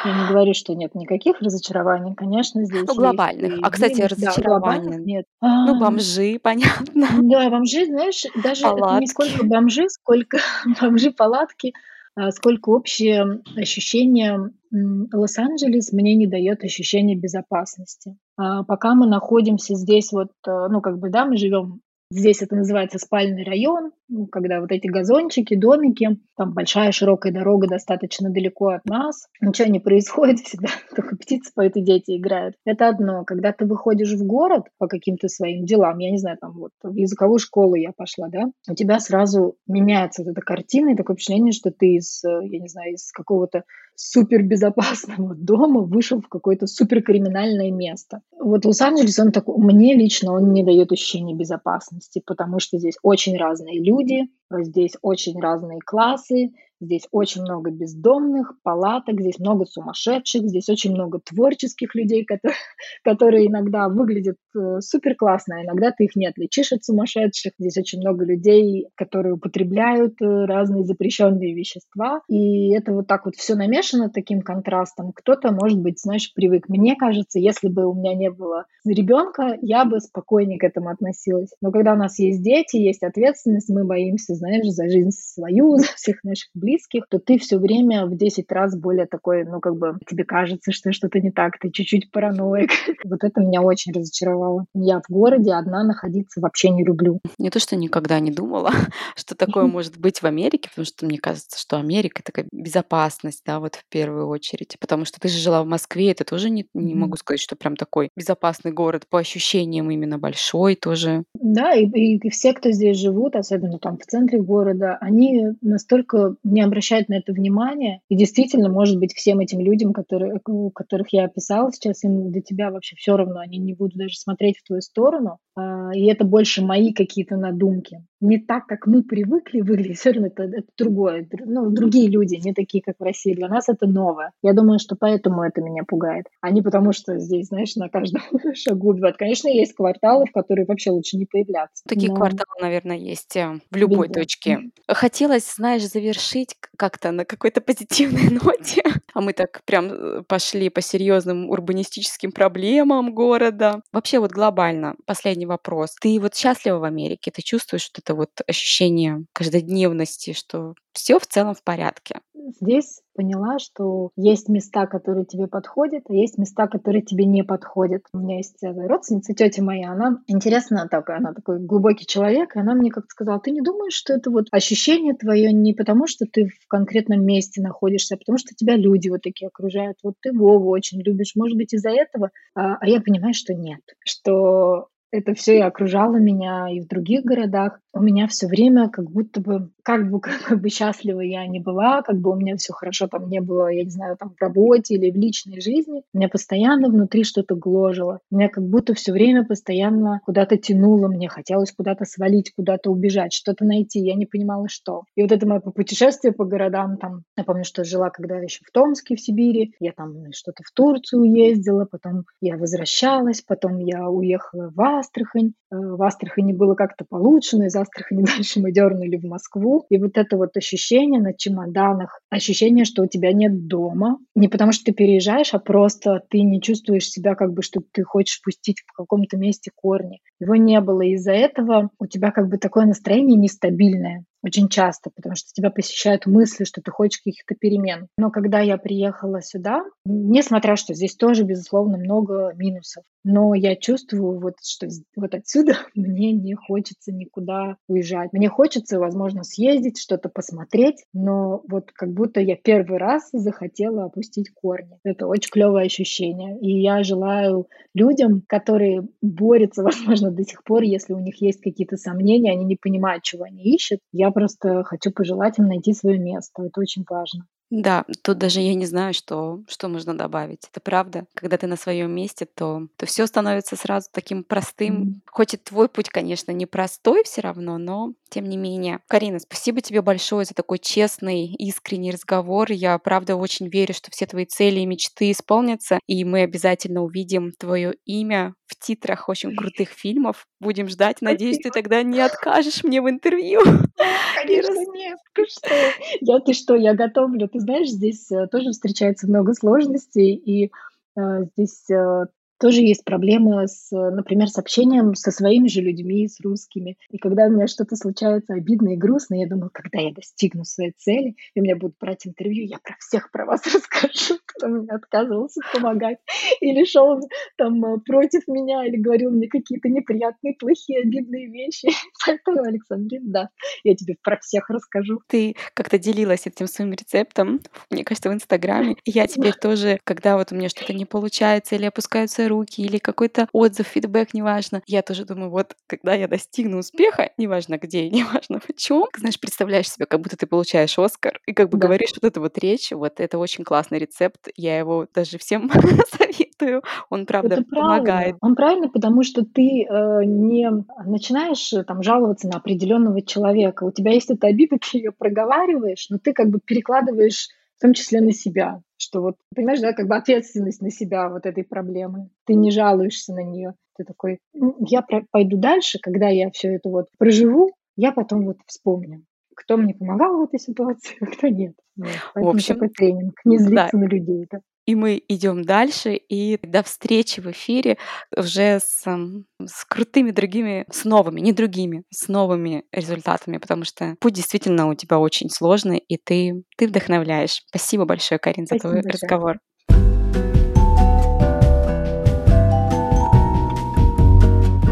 Я 0.05 0.13
не 0.13 0.27
говорю, 0.29 0.53
что 0.53 0.75
нет 0.75 0.93
никаких 0.93 1.41
разочарований, 1.41 2.13
конечно, 2.15 2.63
здесь. 2.63 2.83
Ну, 2.87 2.95
глобальных. 2.95 3.51
Есть. 3.53 3.63
А, 3.63 3.69
кстати, 3.71 4.01
разочарования. 4.01 4.97
Да, 4.97 5.03
нет. 5.03 5.25
Ну, 5.41 5.75
а. 5.75 5.79
бомжи, 5.79 6.39
понятно. 6.43 7.09
Да, 7.21 7.49
бомжи, 7.49 7.85
знаешь, 7.85 8.23
даже 8.43 8.65
не 8.65 9.07
сколько 9.07 9.43
бомжи, 9.43 9.89
сколько 9.89 10.37
бомжи, 10.81 11.11
палатки. 11.11 11.73
А, 12.19 12.31
сколько 12.31 12.69
общее 12.69 13.41
ощущение 13.55 14.51
Лос-Анджелес 14.71 15.93
мне 15.93 16.15
не 16.15 16.27
дает 16.27 16.65
ощущения 16.65 17.15
безопасности. 17.15 18.17
А, 18.35 18.63
пока 18.63 18.93
мы 18.93 19.07
находимся 19.07 19.75
здесь, 19.75 20.11
вот, 20.11 20.31
э, 20.45 20.67
ну, 20.69 20.81
как 20.81 20.99
бы, 20.99 21.09
да, 21.09 21.25
мы 21.25 21.37
живем 21.37 21.79
Здесь 22.11 22.41
это 22.41 22.55
называется 22.55 22.97
спальный 22.97 23.43
район, 23.43 23.91
ну, 24.07 24.25
когда 24.25 24.61
вот 24.61 24.71
эти 24.71 24.87
газончики, 24.87 25.53
домики, 25.53 26.17
там 26.35 26.53
большая 26.53 26.91
широкая 26.91 27.31
дорога 27.31 27.67
достаточно 27.67 28.31
далеко 28.31 28.69
от 28.69 28.85
нас, 28.85 29.27
ничего 29.41 29.67
не 29.67 29.79
происходит 29.79 30.39
всегда, 30.45 30.69
только 30.95 31.15
птицы 31.15 31.51
поют 31.53 31.77
и 31.77 31.81
дети 31.81 32.17
играют. 32.17 32.55
Это 32.65 32.89
одно. 32.89 33.23
Когда 33.25 33.51
ты 33.51 33.65
выходишь 33.65 34.13
в 34.13 34.25
город 34.25 34.63
по 34.79 34.87
каким-то 34.87 35.27
своим 35.27 35.65
делам, 35.65 35.99
я 35.99 36.09
не 36.09 36.17
знаю, 36.17 36.39
там 36.41 36.53
вот 36.53 36.71
в 36.81 36.95
языковую 36.95 37.37
школу 37.37 37.75
я 37.75 37.91
пошла, 37.91 38.27
да, 38.29 38.45
у 38.67 38.73
тебя 38.73 38.99
сразу 38.99 39.55
меняется 39.67 40.23
вот 40.23 40.31
эта 40.31 40.41
картина 40.41 40.93
и 40.93 40.95
такое 40.95 41.15
впечатление, 41.15 41.51
что 41.51 41.69
ты 41.69 41.97
из, 41.97 42.23
э, 42.23 42.39
я 42.43 42.59
не 42.59 42.69
знаю, 42.69 42.93
из 42.93 43.11
какого-то 43.11 43.65
супербезопасного 43.99 45.35
дома 45.37 45.81
вышел 45.81 46.21
в 46.21 46.29
какое-то 46.29 46.67
суперкриминальное 46.67 47.69
место. 47.69 48.21
Вот 48.39 48.63
Лос-Анджелес, 48.65 49.19
он 49.19 49.31
такой, 49.33 49.57
мне 49.57 49.93
лично 49.93 50.31
он 50.31 50.53
не 50.53 50.63
дает 50.63 50.91
ощущения 50.93 51.35
безопасности, 51.35 52.23
потому 52.25 52.59
что 52.59 52.77
здесь 52.77 52.95
очень 53.03 53.37
разные 53.37 53.83
люди, 53.83 54.29
здесь 54.49 54.93
очень 55.01 55.39
разные 55.41 55.79
классы, 55.81 56.53
Здесь 56.81 57.07
очень 57.11 57.41
много 57.41 57.71
бездомных, 57.71 58.53
палаток, 58.63 59.19
здесь 59.19 59.37
много 59.37 59.65
сумасшедших, 59.65 60.43
здесь 60.43 60.69
очень 60.69 60.93
много 60.93 61.19
творческих 61.19 61.93
людей, 61.93 62.23
которые, 62.23 62.55
которые 63.03 63.47
иногда 63.47 63.89
выглядят 63.89 64.37
э, 64.55 64.79
супер 64.79 65.15
классно, 65.15 65.57
а 65.57 65.63
иногда 65.63 65.91
ты 65.91 66.05
их 66.05 66.15
не 66.15 66.27
отличишь 66.27 66.71
от 66.71 66.85
сумасшедших. 66.85 67.51
Здесь 67.59 67.77
очень 67.77 67.99
много 67.99 68.23
людей, 68.23 68.87
которые 68.95 69.33
употребляют 69.33 70.21
э, 70.21 70.45
разные 70.45 70.85
запрещенные 70.85 71.53
вещества. 71.53 72.21
И 72.29 72.71
это 72.71 72.93
вот 72.93 73.07
так 73.07 73.25
вот 73.25 73.35
все 73.35 73.55
намешано 73.55 74.09
таким 74.09 74.41
контрастом. 74.41 75.11
Кто-то, 75.13 75.51
может 75.51 75.81
быть, 75.81 75.99
знаешь, 75.99 76.33
привык. 76.33 76.69
Мне 76.69 76.95
кажется, 76.95 77.39
если 77.39 77.67
бы 77.67 77.87
у 77.87 77.93
меня 77.93 78.15
не 78.15 78.31
было 78.31 78.65
ребенка, 78.85 79.57
я 79.61 79.83
бы 79.83 79.99
спокойнее 79.99 80.59
к 80.59 80.63
этому 80.63 80.91
относилась. 80.91 81.49
Но 81.61 81.71
когда 81.71 81.93
у 81.93 81.97
нас 81.97 82.19
есть 82.19 82.41
дети, 82.41 82.77
есть 82.77 83.03
ответственность, 83.03 83.69
мы 83.69 83.83
боимся, 83.83 84.33
знаешь, 84.35 84.67
за 84.67 84.87
жизнь 84.89 85.11
свою, 85.11 85.75
за 85.75 85.87
всех 85.87 86.23
наших 86.23 86.49
близких, 86.53 86.68
то 87.09 87.19
ты 87.19 87.37
все 87.37 87.57
время 87.57 88.05
в 88.05 88.15
10 88.15 88.51
раз 88.51 88.75
более 88.75 89.05
такой, 89.05 89.43
ну, 89.45 89.59
как 89.59 89.75
бы, 89.77 89.97
тебе 90.07 90.23
кажется, 90.23 90.71
что 90.71 90.91
что-то 90.91 91.19
не 91.19 91.31
так, 91.31 91.57
ты 91.59 91.71
чуть-чуть 91.71 92.11
параноик. 92.11 92.69
Вот 93.09 93.23
это 93.23 93.41
меня 93.41 93.61
очень 93.61 93.93
разочаровало. 93.93 94.65
Я 94.73 94.99
в 94.99 95.11
городе 95.11 95.53
одна 95.53 95.83
находиться 95.83 96.41
вообще 96.41 96.69
не 96.69 96.83
люблю. 96.83 97.19
Не 97.37 97.49
то, 97.49 97.59
что 97.59 97.75
никогда 97.75 98.19
не 98.19 98.31
думала, 98.31 98.71
что 99.15 99.35
такое 99.35 99.65
может 99.65 99.97
быть 99.97 100.21
в 100.21 100.25
Америке, 100.25 100.69
потому 100.69 100.85
что 100.85 101.05
мне 101.05 101.17
кажется, 101.17 101.59
что 101.59 101.77
Америка 101.77 102.21
такая 102.23 102.45
безопасность, 102.51 103.41
да, 103.45 103.59
вот 103.59 103.75
в 103.75 103.85
первую 103.89 104.27
очередь. 104.27 104.75
Потому 104.79 105.05
что 105.05 105.19
ты 105.19 105.27
же 105.27 105.39
жила 105.39 105.63
в 105.63 105.67
Москве, 105.67 106.11
это 106.11 106.23
тоже 106.23 106.49
не, 106.49 106.67
не 106.73 106.93
могу 106.93 107.15
сказать, 107.15 107.41
что 107.41 107.55
прям 107.55 107.75
такой 107.75 108.09
безопасный 108.15 108.71
город 108.71 109.05
по 109.09 109.19
ощущениям 109.19 109.89
именно 109.89 110.17
большой 110.17 110.75
тоже. 110.75 111.23
Да, 111.33 111.73
и, 111.73 111.85
и 111.85 112.29
все, 112.29 112.53
кто 112.53 112.71
здесь 112.71 112.97
живут, 112.97 113.35
особенно 113.35 113.79
там 113.79 113.97
в 113.97 114.05
центре 114.05 114.41
города, 114.41 114.97
они 115.01 115.47
настолько 115.61 116.35
не 116.59 116.65
обращают 116.65 117.07
на 117.07 117.15
это 117.15 117.31
внимания. 117.31 118.01
И 118.09 118.15
действительно, 118.15 118.69
может 118.69 118.99
быть, 118.99 119.13
всем 119.13 119.39
этим 119.39 119.61
людям, 119.61 119.93
которые, 119.93 120.39
которых 120.75 121.07
я 121.13 121.25
описала 121.25 121.71
сейчас, 121.71 122.03
им 122.03 122.31
для 122.31 122.41
тебя 122.41 122.69
вообще 122.69 122.95
все 122.97 123.15
равно, 123.15 123.39
они 123.39 123.57
не 123.57 123.73
будут 123.73 123.97
даже 123.97 124.17
смотреть 124.17 124.57
в 124.57 124.67
твою 124.67 124.81
сторону. 124.81 125.37
А, 125.55 125.91
и 125.95 126.05
это 126.05 126.25
больше 126.25 126.61
мои 126.63 126.93
какие-то 126.93 127.37
надумки. 127.37 128.03
Не 128.21 128.37
так, 128.37 128.65
как 128.67 128.85
мы 128.85 129.03
привыкли 129.03 129.61
выглядеть, 129.61 129.97
все 129.99 130.11
равно 130.11 130.27
это, 130.27 130.43
это 130.43 130.67
другое. 130.77 131.27
Ну, 131.45 131.69
другие 131.69 132.09
люди, 132.09 132.35
не 132.35 132.53
такие, 132.53 132.83
как 132.83 132.95
в 132.99 133.03
России. 133.03 133.33
Для 133.33 133.47
нас 133.47 133.69
это 133.69 133.87
новое. 133.87 134.31
Я 134.41 134.53
думаю, 134.53 134.79
что 134.79 134.95
поэтому 134.95 135.43
это 135.43 135.61
меня 135.61 135.83
пугает. 135.87 136.27
А 136.41 136.51
не 136.51 136.61
потому, 136.61 136.91
что 136.91 137.17
здесь, 137.19 137.47
знаешь, 137.47 137.75
на 137.75 137.89
каждом 137.89 138.21
шагу 138.53 138.89
убивают. 138.89 139.17
Конечно, 139.17 139.47
есть 139.47 139.73
кварталы, 139.73 140.25
в 140.25 140.31
которые 140.31 140.65
вообще 140.65 140.91
лучше 140.91 141.17
не 141.17 141.25
появляться. 141.25 141.83
Такие 141.87 142.09
но... 142.09 142.15
кварталы, 142.15 142.55
наверное, 142.61 142.97
есть 142.97 143.35
э, 143.35 143.59
в 143.71 143.75
любой 143.75 144.07
Везде. 144.07 144.19
точке. 144.19 144.59
Хотелось, 144.87 145.55
знаешь, 145.55 145.87
завершить 145.87 146.55
как-то 146.75 147.11
на 147.11 147.25
какой-то 147.25 147.61
позитивной 147.61 148.29
ноте. 148.43 148.83
А 149.13 149.21
мы 149.21 149.33
так 149.33 149.61
прям 149.65 149.87
э, 149.91 150.23
пошли 150.27 150.69
по 150.69 150.81
серьезным 150.81 151.49
урбанистическим 151.49 152.31
проблемам 152.31 153.13
города. 153.13 153.81
Вообще 153.91 154.19
вот 154.19 154.31
глобально, 154.31 154.95
последний 155.05 155.45
вопрос. 155.45 155.95
Ты 156.01 156.19
вот 156.19 156.35
счастлива 156.35 156.79
в 156.79 156.83
Америке? 156.83 157.31
Ты 157.31 157.41
чувствуешь 157.41 157.89
что 157.89 158.01
это 158.09 158.15
вот 158.15 158.29
ощущение 158.47 159.25
каждодневности, 159.33 160.33
что 160.33 160.73
все 160.93 161.19
в 161.19 161.27
целом 161.27 161.53
в 161.53 161.63
порядке? 161.63 162.15
Здесь 162.59 163.01
поняла, 163.13 163.59
что 163.59 164.09
есть 164.15 164.49
места, 164.49 164.87
которые 164.87 165.25
тебе 165.25 165.45
подходят, 165.45 166.05
а 166.09 166.13
есть 166.13 166.39
места, 166.39 166.67
которые 166.67 167.03
тебе 167.03 167.25
не 167.25 167.43
подходят. 167.43 168.01
У 168.11 168.17
меня 168.17 168.37
есть 168.37 168.57
родственница, 168.63 169.35
тетя 169.35 169.61
моя, 169.61 169.91
она 169.91 170.23
интересная 170.25 170.87
такая, 170.87 171.17
она 171.17 171.33
такой 171.33 171.59
глубокий 171.59 172.07
человек, 172.07 172.55
и 172.55 172.59
она 172.59 172.73
мне 172.73 172.89
как-то 172.89 173.09
сказала, 173.09 173.39
ты 173.39 173.51
не 173.51 173.61
думаешь, 173.61 173.93
что 173.93 174.13
это 174.13 174.31
вот 174.31 174.47
ощущение 174.51 175.13
твое 175.13 175.53
не 175.53 175.73
потому, 175.73 176.07
что 176.07 176.25
ты 176.25 176.47
в 176.47 176.67
конкретном 176.67 177.23
месте 177.23 177.61
находишься, 177.61 178.15
а 178.15 178.17
потому 178.17 178.39
что 178.39 178.55
тебя 178.55 178.75
люди 178.75 179.09
вот 179.09 179.21
такие 179.21 179.49
окружают. 179.49 179.97
Вот 180.01 180.15
ты 180.19 180.33
Вову 180.33 180.69
очень 180.69 181.01
любишь, 181.01 181.33
может 181.35 181.57
быть, 181.57 181.73
из-за 181.73 181.91
этого, 181.91 182.31
а, 182.55 182.77
а 182.79 182.87
я 182.87 183.01
понимаю, 183.01 183.35
что 183.35 183.53
нет, 183.53 183.81
что 184.03 184.87
это 185.11 185.33
все 185.33 185.57
и 185.57 185.61
окружало 185.61 186.17
меня 186.17 186.67
и 186.69 186.81
в 186.81 186.87
других 186.87 187.23
городах. 187.23 187.79
У 187.93 188.01
меня 188.01 188.27
все 188.27 188.47
время 188.47 188.89
как 188.89 189.09
будто 189.09 189.41
бы, 189.41 189.71
как 189.83 190.09
бы, 190.09 190.19
как 190.21 190.61
бы 190.61 190.69
счастлива 190.69 191.21
я 191.21 191.45
не 191.47 191.59
была, 191.59 192.01
как 192.01 192.17
бы 192.19 192.31
у 192.31 192.35
меня 192.35 192.55
все 192.57 192.73
хорошо 192.73 193.07
там 193.07 193.27
не 193.29 193.41
было, 193.41 193.67
я 193.67 193.83
не 193.83 193.89
знаю, 193.89 194.17
там 194.17 194.33
в 194.35 194.41
работе 194.41 194.95
или 194.95 195.11
в 195.11 195.15
личной 195.15 195.59
жизни, 195.59 196.03
меня 196.13 196.29
постоянно 196.29 196.89
внутри 196.89 197.23
что-то 197.23 197.55
гложило. 197.55 198.19
Меня 198.31 198.49
как 198.49 198.63
будто 198.63 198.93
все 198.93 199.11
время 199.11 199.45
постоянно 199.45 200.21
куда-то 200.25 200.57
тянуло, 200.57 201.07
мне 201.07 201.27
хотелось 201.29 201.71
куда-то 201.71 202.05
свалить, 202.05 202.53
куда-то 202.55 202.91
убежать, 202.91 203.33
что-то 203.33 203.65
найти, 203.65 203.99
я 203.99 204.15
не 204.15 204.25
понимала, 204.25 204.69
что. 204.69 205.03
И 205.15 205.21
вот 205.21 205.31
это 205.31 205.47
мое 205.47 205.59
путешествие 205.59 206.33
по 206.33 206.45
городам, 206.45 206.97
там, 206.97 207.23
я 207.37 207.43
помню, 207.43 207.63
что 207.63 207.83
жила 207.83 208.09
когда 208.09 208.37
еще 208.37 208.63
в 208.65 208.71
Томске, 208.71 209.15
в 209.15 209.21
Сибири, 209.21 209.73
я 209.79 209.91
там 209.93 210.31
что-то 210.31 210.63
в 210.63 210.71
Турцию 210.71 211.23
ездила, 211.23 211.85
потом 211.85 212.25
я 212.41 212.57
возвращалась, 212.57 213.41
потом 213.41 213.77
я 213.79 214.09
уехала 214.09 214.71
в 214.75 214.81
Астрахань. 214.81 215.53
Э, 215.71 215.75
в 215.77 216.01
Астрахани 216.01 216.53
было 216.53 216.75
как-то 216.75 217.05
получше, 217.07 217.57
но 217.57 217.65
из 217.65 217.75
Астрахани 217.75 218.23
дальше 218.37 218.59
мы 218.59 218.71
дернули 218.71 219.17
в 219.17 219.25
Москву. 219.25 219.85
И 219.89 219.97
вот 219.97 220.17
это 220.17 220.37
вот 220.37 220.57
ощущение 220.57 221.21
на 221.21 221.33
чемоданах, 221.33 222.21
ощущение, 222.29 222.85
что 222.85 223.03
у 223.03 223.07
тебя 223.07 223.31
нет 223.33 223.67
дома, 223.67 224.17
не 224.35 224.47
потому 224.47 224.71
что 224.71 224.85
ты 224.85 224.93
переезжаешь, 224.93 225.53
а 225.53 225.59
просто 225.59 226.23
ты 226.29 226.41
не 226.41 226.61
чувствуешь 226.61 227.09
себя 227.09 227.35
как 227.35 227.53
бы, 227.53 227.61
что 227.61 227.81
ты 227.91 228.03
хочешь 228.03 228.41
пустить 228.41 228.81
в 228.85 228.93
каком-то 228.93 229.37
месте 229.37 229.71
корни. 229.75 230.21
Его 230.39 230.55
не 230.55 230.79
было. 230.81 231.01
Из-за 231.01 231.33
этого 231.33 231.89
у 231.99 232.07
тебя 232.07 232.31
как 232.31 232.49
бы 232.49 232.57
такое 232.57 232.85
настроение 232.85 233.37
нестабильное 233.37 234.25
очень 234.43 234.69
часто, 234.69 235.09
потому 235.13 235.35
что 235.35 235.51
тебя 235.53 235.69
посещают 235.69 236.25
мысли, 236.25 236.63
что 236.63 236.81
ты 236.81 236.91
хочешь 236.91 237.21
каких-то 237.21 237.55
перемен. 237.55 238.07
Но 238.17 238.31
когда 238.31 238.59
я 238.59 238.77
приехала 238.77 239.41
сюда, 239.41 239.83
несмотря 240.05 240.75
что 240.75 240.93
здесь 240.93 241.15
тоже, 241.15 241.43
безусловно, 241.43 241.97
много 241.97 242.53
минусов, 242.55 243.03
но 243.23 243.53
я 243.53 243.75
чувствую 243.75 244.39
вот, 244.39 244.55
что 244.63 244.87
вот 245.15 245.35
отсюда 245.35 245.77
мне 245.95 246.31
не 246.31 246.55
хочется 246.55 247.11
никуда 247.11 247.75
уезжать. 247.87 248.31
Мне 248.33 248.49
хочется, 248.49 248.99
возможно, 248.99 249.43
съездить, 249.43 249.99
что-то 249.99 250.29
посмотреть, 250.29 251.03
но 251.13 251.61
вот 251.67 251.91
как 251.93 252.13
будто 252.13 252.39
я 252.39 252.55
первый 252.55 252.97
раз 252.97 253.29
захотела 253.33 254.05
опустить 254.05 254.49
корни. 254.53 254.99
Это 255.03 255.27
очень 255.27 255.51
клевое 255.51 255.85
ощущение. 255.85 256.57
И 256.59 256.81
я 256.81 257.03
желаю 257.03 257.67
людям, 257.93 258.43
которые 258.47 259.07
борются, 259.21 259.83
возможно, 259.83 260.31
до 260.31 260.43
сих 260.43 260.63
пор, 260.63 260.83
если 260.83 261.13
у 261.13 261.19
них 261.19 261.41
есть 261.41 261.61
какие-то 261.61 261.97
сомнения, 261.97 262.51
они 262.51 262.65
не 262.65 262.77
понимают, 262.77 263.23
чего 263.23 263.43
они 263.43 263.63
ищут. 263.63 263.99
Я 264.11 264.28
просто 264.31 264.83
хочу 264.83 265.11
пожелать 265.11 265.59
им 265.59 265.67
найти 265.67 265.93
свое 265.93 266.17
место. 266.19 266.63
Это 266.63 266.81
очень 266.81 267.05
важно. 267.09 267.45
Да, 267.69 268.05
тут 268.23 268.37
даже 268.39 268.61
я 268.61 268.73
не 268.73 268.85
знаю, 268.85 269.13
что, 269.13 269.61
что 269.67 269.89
можно 269.89 270.17
добавить. 270.17 270.67
Это 270.71 270.79
правда. 270.79 271.25
Когда 271.35 271.57
ты 271.57 271.67
на 271.67 271.75
своем 271.75 272.11
месте, 272.11 272.45
то, 272.45 272.87
то 272.97 273.05
все 273.05 273.27
становится 273.27 273.75
сразу 273.75 274.09
таким 274.11 274.43
простым. 274.43 275.03
Mm-hmm. 275.03 275.21
Хоть 275.27 275.53
и 275.53 275.57
твой 275.57 275.87
путь, 275.87 276.09
конечно, 276.09 276.51
непростой 276.51 277.23
все 277.23 277.41
равно, 277.41 277.77
но 277.77 278.13
тем 278.29 278.49
не 278.49 278.57
менее. 278.57 278.99
Карина, 279.07 279.39
спасибо 279.39 279.81
тебе 279.81 280.01
большое 280.01 280.45
за 280.45 280.53
такой 280.53 280.79
честный, 280.79 281.45
искренний 281.45 282.11
разговор. 282.11 282.71
Я 282.71 282.97
правда 282.97 283.35
очень 283.35 283.67
верю, 283.67 283.93
что 283.93 284.09
все 284.11 284.25
твои 284.25 284.45
цели 284.45 284.79
и 284.79 284.85
мечты 284.85 285.31
исполнятся, 285.31 285.99
и 286.07 286.23
мы 286.25 286.41
обязательно 286.41 287.03
увидим 287.03 287.51
твое 287.51 287.93
имя 288.05 288.55
в 288.65 288.77
титрах 288.79 289.29
очень 289.29 289.55
крутых 289.55 289.89
фильмов. 289.89 290.47
Будем 290.59 290.89
ждать. 290.89 291.21
Надеюсь, 291.21 291.57
ты 291.57 291.69
тогда 291.69 292.01
не 292.03 292.19
откажешь 292.19 292.83
мне 292.83 293.01
в 293.01 293.09
интервью. 293.09 293.61
Конечно, 294.35 294.91
нет. 294.93 295.17
Ты 295.33 295.45
что? 295.45 295.75
Я, 296.21 296.39
ты 296.39 296.53
что, 296.53 296.75
я 296.75 296.93
готовлю. 296.93 297.47
Ты 297.47 297.58
знаешь, 297.59 297.89
здесь 297.89 298.31
э, 298.31 298.47
тоже 298.47 298.71
встречается 298.71 299.27
много 299.27 299.53
сложностей, 299.53 300.33
и 300.33 300.71
э, 301.17 301.43
здесь 301.55 301.89
э, 301.89 302.25
тоже 302.59 302.81
есть 302.81 303.03
проблемы 303.03 303.67
с, 303.67 303.89
например, 303.91 304.49
с 304.49 304.57
общением 304.57 305.15
со 305.15 305.31
своими 305.31 305.67
же 305.67 305.81
людьми, 305.81 306.27
с 306.27 306.39
русскими. 306.41 306.97
И 307.09 307.17
когда 307.17 307.45
у 307.45 307.51
меня 307.51 307.67
что-то 307.67 307.95
случается 307.95 308.53
обидно 308.53 308.93
и 308.93 308.97
грустно, 308.97 309.35
я 309.35 309.47
думаю, 309.47 309.69
когда 309.73 309.99
я 309.99 310.13
достигну 310.13 310.65
своей 310.65 310.93
цели, 310.97 311.35
и 311.55 311.59
меня 311.59 311.75
будут 311.75 311.97
брать 311.99 312.27
интервью, 312.27 312.65
я 312.65 312.77
про 312.79 312.95
всех 312.99 313.31
про 313.31 313.45
вас 313.45 313.65
расскажу, 313.73 314.39
кто 314.45 314.67
мне 314.67 314.89
отказывался 314.89 315.61
помогать, 315.73 316.19
или 316.59 316.83
шел 316.85 317.19
там 317.57 317.83
э, 317.85 317.99
против 318.05 318.47
меня, 318.47 318.85
или 318.85 318.97
говорил 318.97 319.31
мне 319.31 319.47
какие-то 319.47 319.89
неприятные, 319.89 320.55
плохие, 320.55 321.01
обидные 321.01 321.47
вещи. 321.47 321.89
Поэтому, 322.25 322.63
Александрин, 322.63 323.31
да, 323.31 323.49
я 323.83 323.95
тебе 323.95 324.15
про 324.21 324.37
всех 324.37 324.69
расскажу. 324.69 325.21
Ты 325.27 325.55
как-то 325.73 325.97
делилась 325.97 326.45
этим 326.45 326.67
своим 326.67 326.91
рецептом, 326.91 327.61
мне 327.89 328.03
кажется, 328.03 328.29
в 328.29 328.33
Инстаграме. 328.33 328.95
Я 329.05 329.27
теперь 329.27 329.53
тоже, 329.53 329.99
когда 330.03 330.37
вот 330.37 330.51
у 330.51 330.55
меня 330.55 330.69
что-то 330.69 330.93
не 330.93 331.05
получается 331.05 331.75
или 331.75 331.85
опускаются 331.85 332.48
руки 332.49 332.81
или 332.81 332.97
какой-то 332.97 333.47
отзыв, 333.53 333.87
фидбэк, 333.87 334.33
неважно. 334.33 334.81
Я 334.85 335.01
тоже 335.01 335.25
думаю, 335.25 335.49
вот 335.49 335.75
когда 335.87 336.13
я 336.13 336.27
достигну 336.27 336.79
успеха, 336.79 337.31
неважно 337.37 337.77
где, 337.77 338.09
неважно 338.09 338.59
в 338.59 338.75
чем, 338.75 339.07
знаешь, 339.17 339.39
представляешь 339.39 339.89
себе, 339.89 340.05
как 340.05 340.21
будто 340.21 340.37
ты 340.37 340.45
получаешь 340.47 340.97
Оскар, 340.99 341.39
и 341.45 341.53
как 341.53 341.69
бы 341.69 341.77
да. 341.77 341.87
говоришь 341.87 342.11
вот 342.21 342.29
эту 342.29 342.41
вот 342.41 342.57
речь, 342.57 342.91
вот 342.91 343.19
это 343.19 343.37
очень 343.37 343.63
классный 343.63 343.99
рецепт, 343.99 344.49
я 344.55 344.77
его 344.77 345.07
даже 345.13 345.37
всем 345.37 345.71
советую, 346.11 346.83
он 347.09 347.25
правда 347.25 347.55
это 347.55 347.63
помогает. 347.63 348.35
Он 348.41 348.55
правильно, 348.55 348.89
потому 348.89 349.23
что 349.23 349.45
ты 349.45 349.83
э, 349.83 350.23
не 350.25 350.69
начинаешь 351.05 351.71
э, 351.73 351.83
там 351.83 352.03
жаловаться 352.03 352.47
на 352.47 352.57
определенного 352.57 353.21
человека, 353.21 353.83
у 353.83 353.91
тебя 353.91 354.11
есть 354.11 354.29
эта 354.29 354.47
обида, 354.47 354.77
ты 354.91 354.97
ее 354.97 355.11
проговариваешь, 355.11 356.07
но 356.09 356.17
ты 356.17 356.33
как 356.33 356.49
бы 356.49 356.59
перекладываешь 356.63 357.49
в 357.79 357.81
том 357.81 357.93
числе 357.93 358.19
на 358.19 358.33
себя, 358.33 358.81
что 358.97 359.21
вот, 359.21 359.35
понимаешь, 359.55 359.79
да, 359.79 359.93
как 359.93 360.07
бы 360.07 360.15
ответственность 360.17 360.81
на 360.81 360.91
себя 360.91 361.29
вот 361.29 361.45
этой 361.45 361.63
проблемы. 361.63 362.29
Ты 362.45 362.55
не 362.55 362.71
жалуешься 362.71 363.33
на 363.33 363.41
нее. 363.41 363.73
Ты 363.97 364.03
такой, 364.03 364.39
я 364.53 365.01
пойду 365.31 365.57
дальше, 365.57 365.97
когда 366.01 366.27
я 366.27 366.51
все 366.51 366.75
это 366.75 366.89
вот 366.89 367.07
проживу, 367.17 367.71
я 367.95 368.11
потом 368.11 368.45
вот 368.45 368.57
вспомню, 368.65 369.23
кто 369.55 369.77
мне 369.77 369.93
помогал 369.93 370.37
в 370.37 370.43
этой 370.43 370.59
ситуации, 370.59 371.15
а 371.21 371.25
кто 371.25 371.47
нет. 371.47 371.73
Вот. 371.95 372.09
Поэтому 372.33 372.53
в 372.53 372.55
общем, 372.55 372.75
такой 372.75 372.89
тренинг, 372.89 373.39
не 373.45 373.57
злиться 373.57 373.89
да. 373.93 373.97
на 373.97 374.05
людей. 374.05 374.45
Да 374.51 374.59
и 374.89 374.95
мы 374.95 375.21
идем 375.27 375.61
дальше, 375.61 376.15
и 376.15 376.57
до 376.63 376.81
встречи 376.81 377.41
в 377.41 377.51
эфире 377.51 377.99
уже 378.35 378.79
с, 378.79 379.03
с 379.03 379.85
крутыми 379.87 380.31
другими, 380.31 380.87
с 380.91 381.05
новыми, 381.05 381.41
не 381.41 381.53
другими, 381.53 382.01
с 382.09 382.27
новыми 382.27 382.85
результатами, 382.91 383.59
потому 383.59 383.83
что 383.83 384.15
путь 384.19 384.33
действительно 384.33 384.89
у 384.89 384.95
тебя 384.95 385.19
очень 385.19 385.51
сложный, 385.51 385.99
и 385.99 386.17
ты, 386.17 386.63
ты 386.75 386.87
вдохновляешь. 386.87 387.61
Спасибо 387.67 388.05
большое, 388.05 388.39
Карин, 388.39 388.65
за 388.65 388.79
твой 388.79 389.03
большое. 389.03 389.13
разговор. 389.13 389.59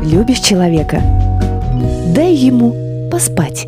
Любишь 0.04 0.42
человека? 0.42 1.02
Дай 2.14 2.36
ему 2.36 3.10
поспать. 3.10 3.66